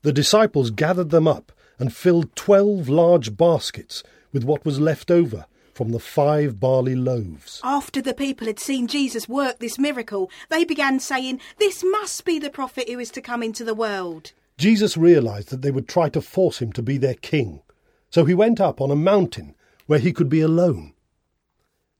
The 0.00 0.14
disciples 0.14 0.70
gathered 0.70 1.10
them 1.10 1.28
up 1.28 1.52
and 1.78 1.92
filled 1.92 2.34
twelve 2.34 2.88
large 2.88 3.36
baskets 3.36 4.02
with 4.32 4.44
what 4.44 4.64
was 4.64 4.80
left 4.80 5.10
over 5.10 5.44
from 5.72 5.90
the 5.90 5.98
five 5.98 6.60
barley 6.60 6.94
loaves. 6.94 7.60
After 7.64 8.02
the 8.02 8.14
people 8.14 8.46
had 8.46 8.58
seen 8.58 8.86
Jesus 8.86 9.28
work 9.28 9.58
this 9.58 9.78
miracle, 9.78 10.30
they 10.48 10.64
began 10.64 11.00
saying, 11.00 11.40
This 11.58 11.82
must 11.84 12.24
be 12.24 12.38
the 12.38 12.50
prophet 12.50 12.88
who 12.88 12.98
is 12.98 13.10
to 13.12 13.22
come 13.22 13.42
into 13.42 13.64
the 13.64 13.74
world. 13.74 14.32
Jesus 14.58 14.96
realized 14.96 15.50
that 15.50 15.62
they 15.62 15.70
would 15.70 15.88
try 15.88 16.08
to 16.10 16.20
force 16.20 16.60
him 16.60 16.72
to 16.72 16.82
be 16.82 16.98
their 16.98 17.14
king, 17.14 17.62
so 18.10 18.24
he 18.24 18.34
went 18.34 18.60
up 18.60 18.80
on 18.80 18.90
a 18.90 18.96
mountain 18.96 19.54
where 19.86 19.98
he 19.98 20.12
could 20.12 20.28
be 20.28 20.40
alone. 20.40 20.92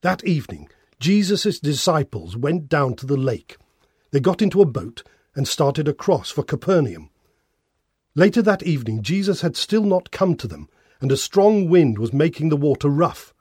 That 0.02 0.24
evening, 0.24 0.68
Jesus' 1.00 1.58
disciples 1.58 2.36
went 2.36 2.68
down 2.68 2.94
to 2.96 3.06
the 3.06 3.16
lake. 3.16 3.56
They 4.10 4.20
got 4.20 4.42
into 4.42 4.60
a 4.60 4.66
boat 4.66 5.02
and 5.34 5.48
started 5.48 5.88
across 5.88 6.30
for 6.30 6.42
Capernaum. 6.42 7.10
Later 8.14 8.42
that 8.42 8.62
evening, 8.62 9.02
Jesus 9.02 9.40
had 9.40 9.56
still 9.56 9.84
not 9.84 10.10
come 10.10 10.36
to 10.36 10.46
them, 10.46 10.68
and 11.00 11.10
a 11.10 11.16
strong 11.16 11.68
wind 11.68 11.98
was 11.98 12.12
making 12.12 12.50
the 12.50 12.56
water 12.56 12.88
rough. 12.88 13.32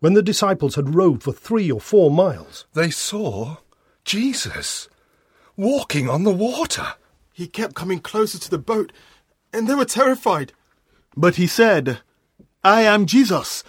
When 0.00 0.14
the 0.14 0.22
disciples 0.22 0.76
had 0.76 0.94
rowed 0.94 1.22
for 1.22 1.32
three 1.32 1.70
or 1.70 1.80
four 1.80 2.10
miles, 2.10 2.66
They 2.72 2.90
saw 2.90 3.56
Jesus 4.04 4.88
walking 5.56 6.08
on 6.08 6.22
the 6.22 6.30
water. 6.30 6.94
He 7.32 7.48
kept 7.48 7.74
coming 7.74 7.98
closer 7.98 8.38
to 8.38 8.50
the 8.50 8.58
boat, 8.58 8.92
and 9.52 9.66
they 9.66 9.74
were 9.74 9.84
terrified. 9.84 10.52
But 11.16 11.34
he 11.34 11.48
said, 11.48 12.00
I 12.62 12.82
am 12.82 13.06
Jesus. 13.06 13.64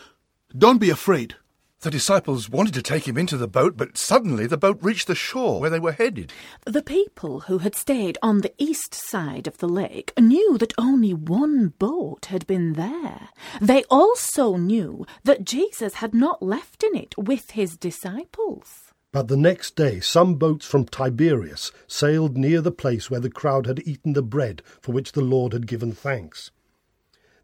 Don't 0.55 0.79
be 0.79 0.91
afraid. 0.91 1.35
The 1.81 1.89
disciples 1.89 2.49
wanted 2.49 2.73
to 2.73 2.81
take 2.81 3.07
him 3.07 3.17
into 3.17 3.37
the 3.37 3.47
boat, 3.47 3.77
but 3.77 3.97
suddenly 3.97 4.45
the 4.45 4.57
boat 4.57 4.79
reached 4.81 5.07
the 5.07 5.15
shore 5.15 5.61
where 5.61 5.69
they 5.69 5.79
were 5.79 5.93
headed. 5.93 6.33
The 6.65 6.81
people 6.81 7.41
who 7.41 7.59
had 7.59 7.73
stayed 7.73 8.17
on 8.21 8.41
the 8.41 8.53
east 8.57 8.93
side 8.93 9.47
of 9.47 9.59
the 9.59 9.69
lake 9.69 10.11
knew 10.19 10.57
that 10.57 10.73
only 10.77 11.13
one 11.13 11.69
boat 11.79 12.25
had 12.25 12.45
been 12.47 12.73
there. 12.73 13.29
They 13.61 13.85
also 13.85 14.57
knew 14.57 15.05
that 15.23 15.45
Jesus 15.45 15.95
had 15.95 16.13
not 16.13 16.43
left 16.43 16.83
in 16.83 16.95
it 16.95 17.17
with 17.17 17.51
his 17.51 17.77
disciples. 17.77 18.91
But 19.13 19.29
the 19.29 19.37
next 19.37 19.77
day 19.77 20.01
some 20.01 20.35
boats 20.35 20.65
from 20.65 20.83
Tiberias 20.83 21.71
sailed 21.87 22.35
near 22.35 22.59
the 22.59 22.73
place 22.73 23.09
where 23.09 23.21
the 23.21 23.29
crowd 23.29 23.67
had 23.67 23.87
eaten 23.87 24.11
the 24.11 24.21
bread 24.21 24.63
for 24.81 24.91
which 24.91 25.13
the 25.13 25.21
Lord 25.21 25.53
had 25.53 25.65
given 25.65 25.93
thanks. 25.93 26.51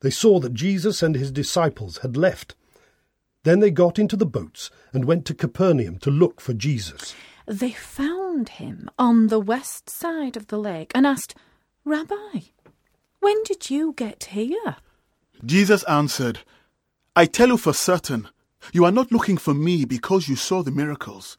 They 0.02 0.10
saw 0.10 0.42
that 0.42 0.54
Jesus 0.54 1.02
and 1.02 1.16
his 1.16 1.32
disciples 1.32 2.00
had 2.00 2.18
left. 2.18 2.54
Then 3.46 3.60
they 3.60 3.70
got 3.70 4.00
into 4.00 4.16
the 4.16 4.26
boats 4.26 4.72
and 4.92 5.06
went 5.06 5.24
to 5.26 5.36
Capernaum 5.36 6.00
to 6.00 6.10
look 6.10 6.42
for 6.42 6.54
Jesus. 6.54 7.14
They 7.46 7.72
found 7.72 8.50
him 8.50 8.90
on 8.98 9.28
the 9.28 9.40
west 9.40 9.88
side 9.88 10.36
of 10.36 10.48
the 10.48 10.58
lake 10.58 10.92
and 10.96 11.06
asked, 11.06 11.36
Rabbi, 11.84 12.50
when 13.20 13.44
did 13.44 13.70
you 13.70 13.94
get 13.96 14.26
here? 14.32 14.78
Jesus 15.46 15.84
answered, 15.84 16.40
I 17.16 17.28
tell 17.28 17.50
you 17.50 17.58
for 17.58 17.72
certain, 17.72 18.30
you 18.74 18.84
are 18.84 18.92
not 18.92 19.12
looking 19.12 19.38
for 19.38 19.54
me 19.54 19.86
because 19.86 20.28
you 20.28 20.36
saw 20.36 20.64
the 20.64 20.72
miracles, 20.72 21.38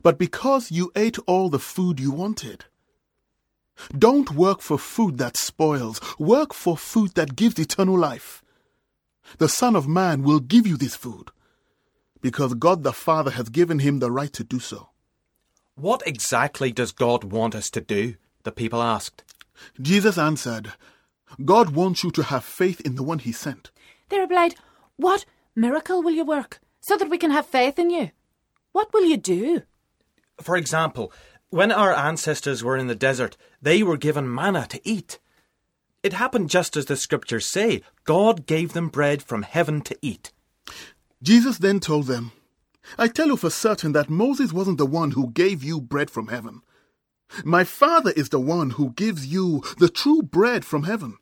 but 0.00 0.16
because 0.16 0.70
you 0.70 0.92
ate 0.94 1.18
all 1.26 1.48
the 1.48 1.58
food 1.58 1.98
you 1.98 2.12
wanted. 2.12 2.66
Don't 3.98 4.30
work 4.30 4.60
for 4.60 4.78
food 4.78 5.18
that 5.18 5.36
spoils, 5.36 6.00
work 6.20 6.54
for 6.54 6.76
food 6.76 7.14
that 7.16 7.34
gives 7.34 7.58
eternal 7.58 7.98
life. 7.98 8.44
The 9.38 9.48
Son 9.48 9.74
of 9.74 9.88
Man 9.88 10.22
will 10.22 10.40
give 10.40 10.64
you 10.64 10.76
this 10.76 10.94
food, 10.94 11.32
because 12.20 12.54
God 12.54 12.82
the 12.82 12.92
Father 12.92 13.32
has 13.32 13.48
given 13.48 13.78
him 13.80 13.98
the 13.98 14.10
right 14.10 14.32
to 14.32 14.44
do 14.44 14.58
so. 14.58 14.90
What 15.74 16.02
exactly 16.06 16.72
does 16.72 16.92
God 16.92 17.24
want 17.24 17.54
us 17.54 17.70
to 17.70 17.80
do? 17.80 18.16
The 18.42 18.52
people 18.52 18.82
asked. 18.82 19.22
Jesus 19.80 20.18
answered, 20.18 20.72
God 21.44 21.70
wants 21.70 22.02
you 22.02 22.10
to 22.12 22.24
have 22.24 22.44
faith 22.44 22.80
in 22.80 22.94
the 22.94 23.02
one 23.02 23.18
he 23.18 23.32
sent. 23.32 23.70
They 24.08 24.18
replied, 24.18 24.54
What 24.96 25.24
miracle 25.54 26.02
will 26.02 26.12
you 26.12 26.24
work 26.24 26.60
so 26.80 26.96
that 26.96 27.10
we 27.10 27.18
can 27.18 27.30
have 27.30 27.46
faith 27.46 27.78
in 27.78 27.90
you? 27.90 28.10
What 28.72 28.92
will 28.92 29.04
you 29.04 29.16
do? 29.16 29.62
For 30.40 30.56
example, 30.56 31.12
when 31.50 31.72
our 31.72 31.92
ancestors 31.92 32.62
were 32.62 32.76
in 32.76 32.86
the 32.86 32.94
desert, 32.94 33.36
they 33.60 33.82
were 33.82 33.96
given 33.96 34.32
manna 34.32 34.66
to 34.70 34.80
eat. 34.84 35.18
It 36.02 36.12
happened 36.12 36.50
just 36.50 36.76
as 36.76 36.86
the 36.86 36.96
scriptures 36.96 37.50
say 37.50 37.82
God 38.04 38.46
gave 38.46 38.72
them 38.72 38.88
bread 38.88 39.22
from 39.22 39.42
heaven 39.42 39.80
to 39.82 39.96
eat. 40.00 40.32
Jesus 41.22 41.58
then 41.58 41.80
told 41.80 42.06
them, 42.06 42.32
I 42.96 43.08
tell 43.08 43.26
you 43.26 43.36
for 43.36 43.50
certain 43.50 43.92
that 43.92 44.08
Moses 44.08 44.52
wasn't 44.52 44.78
the 44.78 44.86
one 44.86 45.12
who 45.12 45.30
gave 45.30 45.62
you 45.62 45.80
bread 45.80 46.10
from 46.10 46.28
heaven. 46.28 46.62
My 47.44 47.64
Father 47.64 48.12
is 48.16 48.30
the 48.30 48.40
one 48.40 48.70
who 48.70 48.90
gives 48.90 49.26
you 49.26 49.62
the 49.78 49.88
true 49.88 50.22
bread 50.22 50.64
from 50.64 50.84
heaven. 50.84 51.18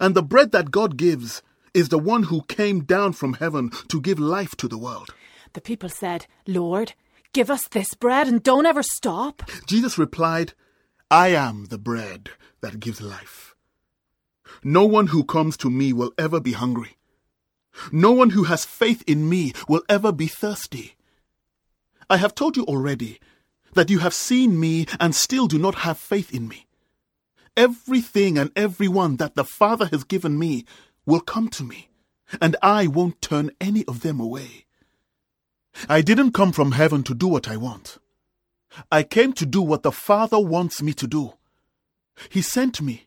And 0.00 0.14
the 0.14 0.22
bread 0.22 0.52
that 0.52 0.70
God 0.70 0.96
gives 0.96 1.42
is 1.74 1.88
the 1.88 1.98
one 1.98 2.24
who 2.24 2.42
came 2.42 2.84
down 2.84 3.12
from 3.12 3.34
heaven 3.34 3.70
to 3.88 4.00
give 4.00 4.18
life 4.18 4.56
to 4.56 4.68
the 4.68 4.78
world. 4.78 5.14
The 5.54 5.60
people 5.60 5.88
said, 5.88 6.26
Lord, 6.46 6.94
give 7.32 7.50
us 7.50 7.68
this 7.68 7.94
bread 7.94 8.28
and 8.28 8.42
don't 8.42 8.66
ever 8.66 8.82
stop. 8.82 9.42
Jesus 9.66 9.98
replied, 9.98 10.52
I 11.10 11.28
am 11.28 11.66
the 11.66 11.78
bread 11.78 12.30
that 12.60 12.80
gives 12.80 13.00
life. 13.00 13.54
No 14.62 14.84
one 14.84 15.08
who 15.08 15.24
comes 15.24 15.56
to 15.58 15.70
me 15.70 15.92
will 15.92 16.12
ever 16.18 16.40
be 16.40 16.52
hungry. 16.52 16.96
No 17.92 18.12
one 18.12 18.30
who 18.30 18.44
has 18.44 18.64
faith 18.64 19.02
in 19.06 19.28
me 19.28 19.52
will 19.68 19.82
ever 19.88 20.12
be 20.12 20.26
thirsty. 20.26 20.96
I 22.08 22.16
have 22.18 22.34
told 22.34 22.56
you 22.56 22.64
already 22.64 23.20
that 23.74 23.90
you 23.90 23.98
have 23.98 24.14
seen 24.14 24.58
me 24.58 24.86
and 24.98 25.14
still 25.14 25.46
do 25.46 25.58
not 25.58 25.76
have 25.76 25.98
faith 25.98 26.34
in 26.34 26.48
me. 26.48 26.66
Everything 27.56 28.36
and 28.38 28.50
everyone 28.54 29.16
that 29.16 29.34
the 29.34 29.44
Father 29.44 29.86
has 29.86 30.04
given 30.04 30.38
me 30.38 30.64
will 31.04 31.20
come 31.20 31.48
to 31.48 31.64
me, 31.64 31.88
and 32.40 32.56
I 32.62 32.86
won't 32.86 33.22
turn 33.22 33.50
any 33.60 33.84
of 33.86 34.00
them 34.00 34.20
away. 34.20 34.66
I 35.88 36.00
didn't 36.02 36.32
come 36.32 36.52
from 36.52 36.72
heaven 36.72 37.02
to 37.04 37.14
do 37.14 37.28
what 37.28 37.48
I 37.48 37.56
want. 37.56 37.98
I 38.90 39.02
came 39.02 39.32
to 39.34 39.46
do 39.46 39.62
what 39.62 39.82
the 39.82 39.92
Father 39.92 40.38
wants 40.38 40.82
me 40.82 40.92
to 40.94 41.06
do. 41.06 41.34
He 42.28 42.42
sent 42.42 42.80
me, 42.80 43.05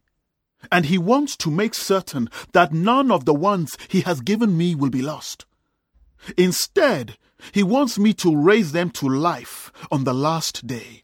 and 0.72 0.86
He 0.86 0.98
wants 0.98 1.36
to 1.38 1.52
make 1.52 1.74
certain 1.74 2.30
that 2.54 2.74
none 2.74 3.12
of 3.12 3.26
the 3.26 3.34
ones 3.34 3.78
He 3.88 4.02
has 4.02 4.22
given 4.22 4.58
me 4.58 4.76
will 4.76 4.89
be 4.89 5.02
lost. 5.02 5.45
Instead, 6.38 7.17
He 7.52 7.63
wants 7.63 7.98
me 7.98 8.13
to 8.15 8.36
raise 8.36 8.72
them 8.72 8.89
to 8.91 9.08
life 9.08 9.72
on 9.91 10.04
the 10.04 10.13
last 10.13 10.67
day. 10.67 11.04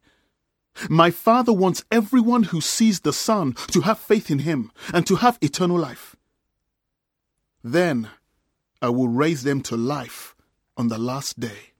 My 0.90 1.10
Father 1.10 1.54
wants 1.54 1.86
everyone 1.90 2.44
who 2.44 2.60
sees 2.60 3.00
the 3.00 3.14
Son 3.14 3.54
to 3.72 3.82
have 3.82 3.98
faith 3.98 4.30
in 4.30 4.40
Him 4.40 4.72
and 4.94 5.08
to 5.08 5.16
have 5.16 5.38
eternal 5.42 5.80
life. 5.80 6.16
Then 7.64 8.10
I 8.82 8.90
will 8.90 9.08
raise 9.08 9.44
them 9.44 9.62
to 9.64 9.78
life 9.78 10.36
on 10.78 10.90
the 10.90 10.98
last 10.98 11.40
day. 11.40 11.74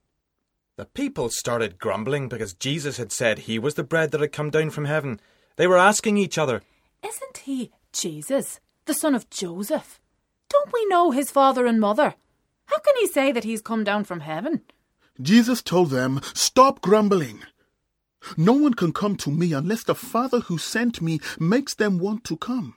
The 0.78 0.86
people 0.86 1.30
started 1.30 1.78
grumbling 1.78 2.28
because 2.28 2.54
Jesus 2.54 2.98
had 2.98 3.12
said 3.12 3.40
he 3.40 3.60
was 3.60 3.76
the 3.76 3.84
bread 3.84 4.12
that 4.12 4.22
had 4.22 4.32
come 4.32 4.50
down 4.50 4.72
from 4.72 4.86
heaven. 4.86 5.20
They 5.56 5.68
were 5.68 5.78
asking 5.78 6.18
each 6.18 6.38
other, 6.38 6.64
Isn't 7.06 7.38
he 7.38 7.72
Jesus, 7.92 8.60
the 8.86 8.94
son 8.94 9.14
of 9.14 9.30
Joseph? 9.30 10.00
Don't 10.50 10.74
we 10.74 10.86
know 10.88 11.12
his 11.12 11.30
father 11.30 11.66
and 11.68 11.80
mother? 11.80 12.16
How 12.66 12.80
can 12.80 12.96
he 13.00 13.08
say 13.08 13.32
that 13.32 13.44
he's 13.44 13.62
come 13.62 13.84
down 13.84 14.06
from 14.06 14.22
heaven? 14.22 14.62
Jesus 15.22 15.62
told 15.62 15.92
them, 15.92 16.20
Stop 16.34 16.82
grumbling. 16.82 17.42
No 18.38 18.54
one 18.54 18.74
can 18.74 18.92
come 18.92 19.16
to 19.18 19.30
me 19.30 19.54
unless 19.54 19.84
the 19.84 19.94
Father 19.94 20.40
who 20.40 20.58
sent 20.58 21.00
me 21.00 21.20
makes 21.40 21.76
them 21.76 22.00
want 22.00 22.24
to 22.24 22.38
come. 22.38 22.76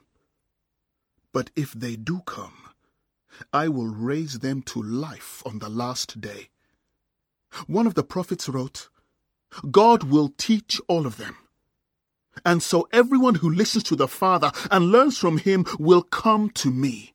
But 1.33 1.49
if 1.55 1.73
they 1.73 1.95
do 1.95 2.21
come, 2.25 2.69
I 3.51 3.67
will 3.67 3.87
raise 3.87 4.39
them 4.39 4.61
to 4.63 4.81
life 4.81 5.41
on 5.45 5.57
the 5.57 5.69
last 5.69 6.21
day. 6.21 6.49
One 7.65 7.87
of 7.87 7.95
the 7.95 8.03
prophets 8.03 8.47
wrote, 8.47 8.89
God 9.71 10.03
will 10.03 10.29
teach 10.37 10.79
all 10.87 11.07
of 11.07 11.17
them. 11.17 11.35
And 12.45 12.61
so 12.63 12.87
everyone 12.91 13.35
who 13.35 13.49
listens 13.49 13.83
to 13.85 13.95
the 13.95 14.07
Father 14.07 14.51
and 14.71 14.91
learns 14.91 15.17
from 15.17 15.37
him 15.37 15.65
will 15.77 16.01
come 16.01 16.49
to 16.51 16.71
me. 16.71 17.13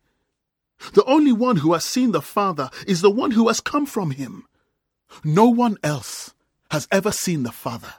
The 0.93 1.05
only 1.05 1.33
one 1.33 1.57
who 1.57 1.73
has 1.73 1.85
seen 1.85 2.13
the 2.13 2.23
Father 2.23 2.71
is 2.87 3.01
the 3.01 3.11
one 3.11 3.33
who 3.33 3.49
has 3.49 3.61
come 3.61 3.87
from 3.87 4.11
him. 4.11 4.47
No 5.23 5.49
one 5.49 5.79
else 5.83 6.35
has 6.71 6.89
ever 6.91 7.13
seen 7.13 7.43
the 7.43 7.53
Father. 7.53 7.95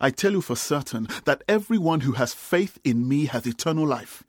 I 0.00 0.10
tell 0.10 0.32
you 0.32 0.40
for 0.40 0.56
certain 0.56 1.08
that 1.24 1.42
everyone 1.48 2.00
who 2.00 2.12
has 2.12 2.34
faith 2.34 2.78
in 2.84 3.08
me 3.08 3.26
has 3.26 3.46
eternal 3.46 3.86
life. 3.86 4.24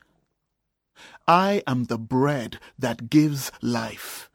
I 1.27 1.63
am 1.67 1.85
the 1.85 1.97
bread 1.97 2.59
that 2.79 3.09
gives 3.09 3.51
life. 3.61 4.29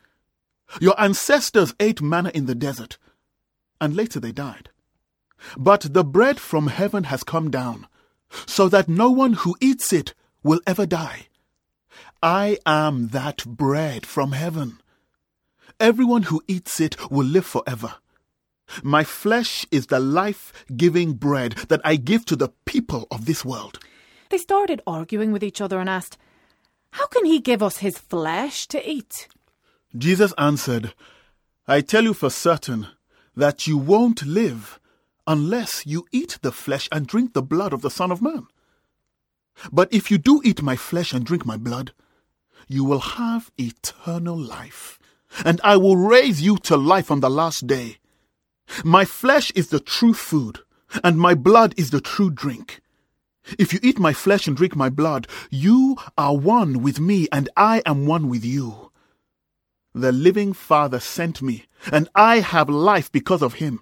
Your 0.81 1.01
ancestors 1.01 1.75
ate 1.81 2.03
manna 2.03 2.31
in 2.35 2.47
the 2.47 2.55
desert, 2.55 2.99
and 3.81 3.95
later 3.95 4.21
they 4.21 4.33
died. 4.33 4.71
But 5.57 5.93
the 5.93 6.05
bread 6.05 6.41
from 6.41 6.69
heaven 6.69 7.05
has 7.05 7.23
come 7.23 7.51
down, 7.51 7.87
so 8.47 8.69
that 8.69 8.89
no 8.89 9.11
one 9.11 9.35
who 9.35 9.57
eats 9.61 9.93
it 9.93 10.15
will 10.43 10.61
ever 10.67 10.87
die. 10.87 11.29
I 12.23 12.59
am 12.65 13.09
that 13.09 13.45
bread 13.45 14.07
from 14.07 14.33
heaven. 14.33 14.81
Everyone 15.79 16.25
who 16.25 16.43
eats 16.49 16.81
it 16.81 17.11
will 17.11 17.27
live 17.27 17.47
forever. 17.47 17.95
My 18.83 19.05
flesh 19.05 19.67
is 19.71 19.87
the 19.87 20.01
life 20.01 20.65
giving 20.77 21.13
bread 21.13 21.53
that 21.69 21.81
I 21.85 21.97
give 21.97 22.25
to 22.27 22.37
the 22.37 22.49
people 22.65 23.07
of 23.11 23.27
this 23.27 23.45
world. 23.45 23.79
They 24.31 24.39
started 24.39 24.83
arguing 24.87 25.31
with 25.33 25.45
each 25.45 25.61
other 25.61 25.79
and 25.79 25.89
asked, 25.89 26.19
How 26.93 27.07
can 27.07 27.25
he 27.25 27.39
give 27.39 27.63
us 27.63 27.79
his 27.79 27.99
flesh 27.99 28.67
to 28.69 28.91
eat? 28.91 29.29
Jesus 29.97 30.33
answered, 30.37 30.95
I 31.69 31.81
tell 31.81 32.05
you 32.05 32.15
for 32.15 32.31
certain 32.31 32.89
that 33.37 33.67
you 33.67 33.77
won't 33.77 34.25
live 34.25 34.81
unless 35.27 35.87
you 35.87 36.07
eat 36.13 36.39
the 36.43 36.53
flesh 36.53 36.89
and 36.93 37.07
drink 37.07 37.33
the 37.33 37.43
blood 37.43 37.73
of 37.73 37.83
the 37.83 37.91
Son 37.91 38.11
of 38.11 38.23
Man. 38.23 38.47
But 39.73 39.93
if 39.93 40.11
you 40.11 40.19
do 40.19 40.41
eat 40.45 40.63
my 40.63 40.77
flesh 40.77 41.13
and 41.13 41.25
drink 41.25 41.47
my 41.47 41.57
blood, 41.57 41.93
you 42.69 42.85
will 42.85 43.01
have 43.01 43.51
eternal 43.59 44.39
life, 44.39 44.99
and 45.45 45.61
I 45.63 45.77
will 45.77 45.97
raise 45.97 46.43
you 46.43 46.57
to 46.59 46.77
life 46.77 47.11
on 47.11 47.21
the 47.21 47.31
last 47.31 47.67
day. 47.67 47.99
My 48.85 49.05
flesh 49.05 49.51
is 49.53 49.69
the 49.69 49.81
true 49.81 50.15
food, 50.15 50.61
and 51.03 51.19
my 51.19 51.35
blood 51.35 51.75
is 51.77 51.91
the 51.91 52.01
true 52.01 52.31
drink. 52.31 52.81
If 53.59 53.73
you 53.73 53.79
eat 53.83 53.99
my 53.99 54.13
flesh 54.13 54.49
and 54.49 54.57
drink 54.57 54.75
my 54.75 54.89
blood, 54.89 55.29
you 55.51 55.97
are 56.19 56.37
one 56.37 56.83
with 56.83 56.99
me, 56.99 57.29
and 57.31 57.49
I 57.57 57.83
am 57.87 58.07
one 58.07 58.29
with 58.29 58.45
you. 58.45 58.91
The 59.95 60.13
living 60.13 60.53
Father 60.53 61.01
sent 61.01 61.41
me, 61.41 61.65
and 61.93 62.09
I 62.15 62.41
have 62.41 62.69
life 62.69 63.11
because 63.11 63.43
of 63.43 63.55
him. 63.55 63.81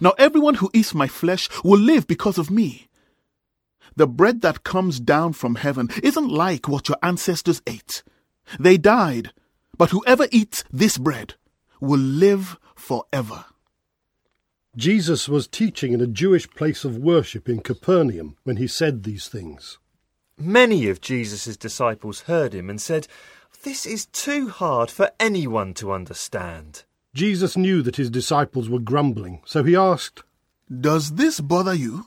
Now 0.00 0.14
everyone 0.18 0.54
who 0.56 0.70
eats 0.72 0.94
my 0.94 1.08
flesh 1.08 1.48
will 1.64 1.80
live 1.80 2.06
because 2.06 2.38
of 2.38 2.50
me. 2.50 2.88
The 3.96 4.06
bread 4.06 4.40
that 4.42 4.64
comes 4.64 5.00
down 5.00 5.32
from 5.32 5.56
heaven 5.56 5.88
isn't 6.02 6.28
like 6.28 6.68
what 6.68 6.88
your 6.88 6.98
ancestors 7.02 7.60
ate. 7.66 8.02
They 8.58 8.78
died, 8.78 9.32
but 9.76 9.90
whoever 9.90 10.26
eats 10.30 10.64
this 10.70 10.98
bread 10.98 11.34
will 11.80 12.00
live 12.00 12.58
forever. 12.74 13.46
Jesus 14.76 15.28
was 15.28 15.48
teaching 15.48 15.92
in 15.92 16.00
a 16.00 16.06
Jewish 16.06 16.48
place 16.48 16.84
of 16.84 16.96
worship 16.96 17.48
in 17.48 17.60
Capernaum 17.60 18.36
when 18.44 18.56
he 18.56 18.68
said 18.68 19.02
these 19.02 19.26
things. 19.26 19.78
Many 20.38 20.88
of 20.88 21.00
Jesus' 21.00 21.56
disciples 21.56 22.22
heard 22.22 22.54
him 22.54 22.70
and 22.70 22.80
said, 22.80 23.08
This 23.64 23.84
is 23.84 24.06
too 24.06 24.48
hard 24.48 24.90
for 24.90 25.10
anyone 25.18 25.74
to 25.74 25.92
understand. 25.92 26.84
Jesus 27.14 27.56
knew 27.56 27.82
that 27.82 27.96
his 27.96 28.10
disciples 28.10 28.68
were 28.68 28.78
grumbling, 28.78 29.40
so 29.44 29.64
he 29.64 29.74
asked, 29.74 30.22
Does 30.70 31.14
this 31.14 31.40
bother 31.40 31.74
you? 31.74 32.06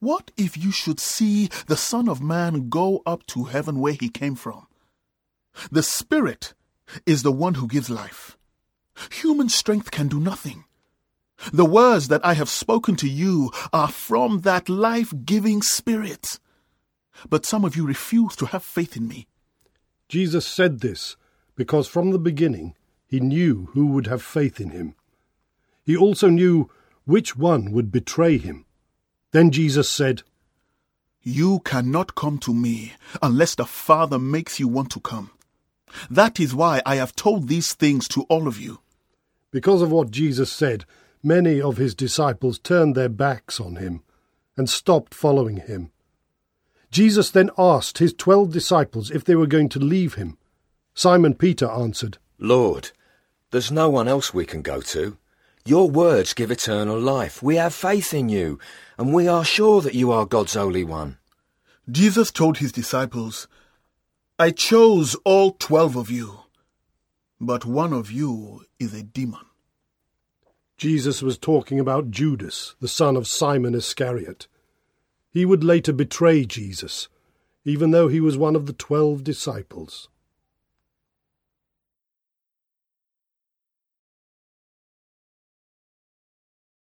What 0.00 0.32
if 0.36 0.58
you 0.58 0.72
should 0.72 1.00
see 1.00 1.48
the 1.66 1.76
Son 1.76 2.08
of 2.08 2.20
Man 2.20 2.68
go 2.68 3.02
up 3.06 3.24
to 3.28 3.44
heaven 3.44 3.78
where 3.78 3.92
he 3.92 4.08
came 4.08 4.34
from? 4.34 4.66
The 5.70 5.82
Spirit 5.82 6.54
is 7.06 7.22
the 7.22 7.32
one 7.32 7.54
who 7.54 7.68
gives 7.68 7.88
life. 7.88 8.36
Human 9.12 9.48
strength 9.48 9.90
can 9.90 10.08
do 10.08 10.20
nothing. 10.20 10.64
The 11.52 11.64
words 11.64 12.08
that 12.08 12.24
I 12.24 12.34
have 12.34 12.48
spoken 12.48 12.96
to 12.96 13.08
you 13.08 13.50
are 13.72 13.88
from 13.88 14.40
that 14.40 14.68
life 14.68 15.12
giving 15.24 15.62
Spirit. 15.62 16.38
But 17.28 17.46
some 17.46 17.64
of 17.64 17.76
you 17.76 17.86
refuse 17.86 18.36
to 18.36 18.46
have 18.46 18.62
faith 18.62 18.96
in 18.96 19.08
me. 19.08 19.26
Jesus 20.08 20.46
said 20.46 20.80
this 20.80 21.16
because 21.56 21.88
from 21.88 22.10
the 22.10 22.18
beginning 22.18 22.74
he 23.14 23.20
knew 23.20 23.68
who 23.74 23.86
would 23.86 24.08
have 24.08 24.20
faith 24.20 24.60
in 24.60 24.70
him. 24.70 24.96
He 25.84 25.96
also 25.96 26.28
knew 26.28 26.68
which 27.04 27.36
one 27.36 27.70
would 27.70 27.92
betray 27.92 28.38
him. 28.38 28.64
Then 29.30 29.52
Jesus 29.52 29.88
said, 29.88 30.24
You 31.22 31.60
cannot 31.60 32.16
come 32.16 32.38
to 32.38 32.52
me 32.52 32.94
unless 33.22 33.54
the 33.54 33.66
Father 33.66 34.18
makes 34.18 34.58
you 34.58 34.66
want 34.66 34.90
to 34.90 35.00
come. 35.00 35.30
That 36.10 36.40
is 36.40 36.56
why 36.56 36.82
I 36.84 36.96
have 36.96 37.14
told 37.14 37.46
these 37.46 37.72
things 37.72 38.08
to 38.08 38.22
all 38.22 38.48
of 38.48 38.58
you. 38.58 38.80
Because 39.52 39.80
of 39.80 39.92
what 39.92 40.10
Jesus 40.10 40.50
said, 40.50 40.84
many 41.22 41.60
of 41.60 41.76
his 41.76 41.94
disciples 41.94 42.58
turned 42.58 42.96
their 42.96 43.08
backs 43.08 43.60
on 43.60 43.76
him 43.76 44.02
and 44.56 44.68
stopped 44.68 45.14
following 45.14 45.58
him. 45.58 45.92
Jesus 46.90 47.30
then 47.30 47.50
asked 47.56 47.98
his 47.98 48.12
twelve 48.12 48.52
disciples 48.52 49.12
if 49.12 49.22
they 49.22 49.36
were 49.36 49.46
going 49.46 49.68
to 49.68 49.78
leave 49.78 50.14
him. 50.14 50.36
Simon 50.94 51.34
Peter 51.34 51.70
answered, 51.70 52.18
Lord, 52.40 52.90
there's 53.54 53.70
no 53.70 53.88
one 53.88 54.08
else 54.08 54.34
we 54.34 54.44
can 54.44 54.62
go 54.62 54.80
to. 54.80 55.16
Your 55.64 55.88
words 55.88 56.34
give 56.34 56.50
eternal 56.50 56.98
life. 56.98 57.40
We 57.40 57.54
have 57.54 57.72
faith 57.72 58.12
in 58.12 58.28
you, 58.28 58.58
and 58.98 59.14
we 59.14 59.28
are 59.28 59.44
sure 59.44 59.80
that 59.80 59.94
you 59.94 60.10
are 60.10 60.26
God's 60.26 60.54
Holy 60.54 60.82
One. 60.82 61.18
Jesus 61.88 62.32
told 62.32 62.58
his 62.58 62.72
disciples, 62.72 63.46
I 64.40 64.50
chose 64.50 65.14
all 65.24 65.52
twelve 65.52 65.94
of 65.94 66.10
you, 66.10 66.40
but 67.40 67.64
one 67.64 67.92
of 67.92 68.10
you 68.10 68.64
is 68.80 68.92
a 68.92 69.04
demon. 69.04 69.46
Jesus 70.76 71.22
was 71.22 71.38
talking 71.38 71.78
about 71.78 72.10
Judas, 72.10 72.74
the 72.80 72.88
son 72.88 73.16
of 73.16 73.28
Simon 73.28 73.76
Iscariot. 73.76 74.48
He 75.30 75.44
would 75.44 75.62
later 75.62 75.92
betray 75.92 76.44
Jesus, 76.44 77.08
even 77.64 77.92
though 77.92 78.08
he 78.08 78.20
was 78.20 78.36
one 78.36 78.56
of 78.56 78.66
the 78.66 78.72
twelve 78.72 79.22
disciples. 79.22 80.08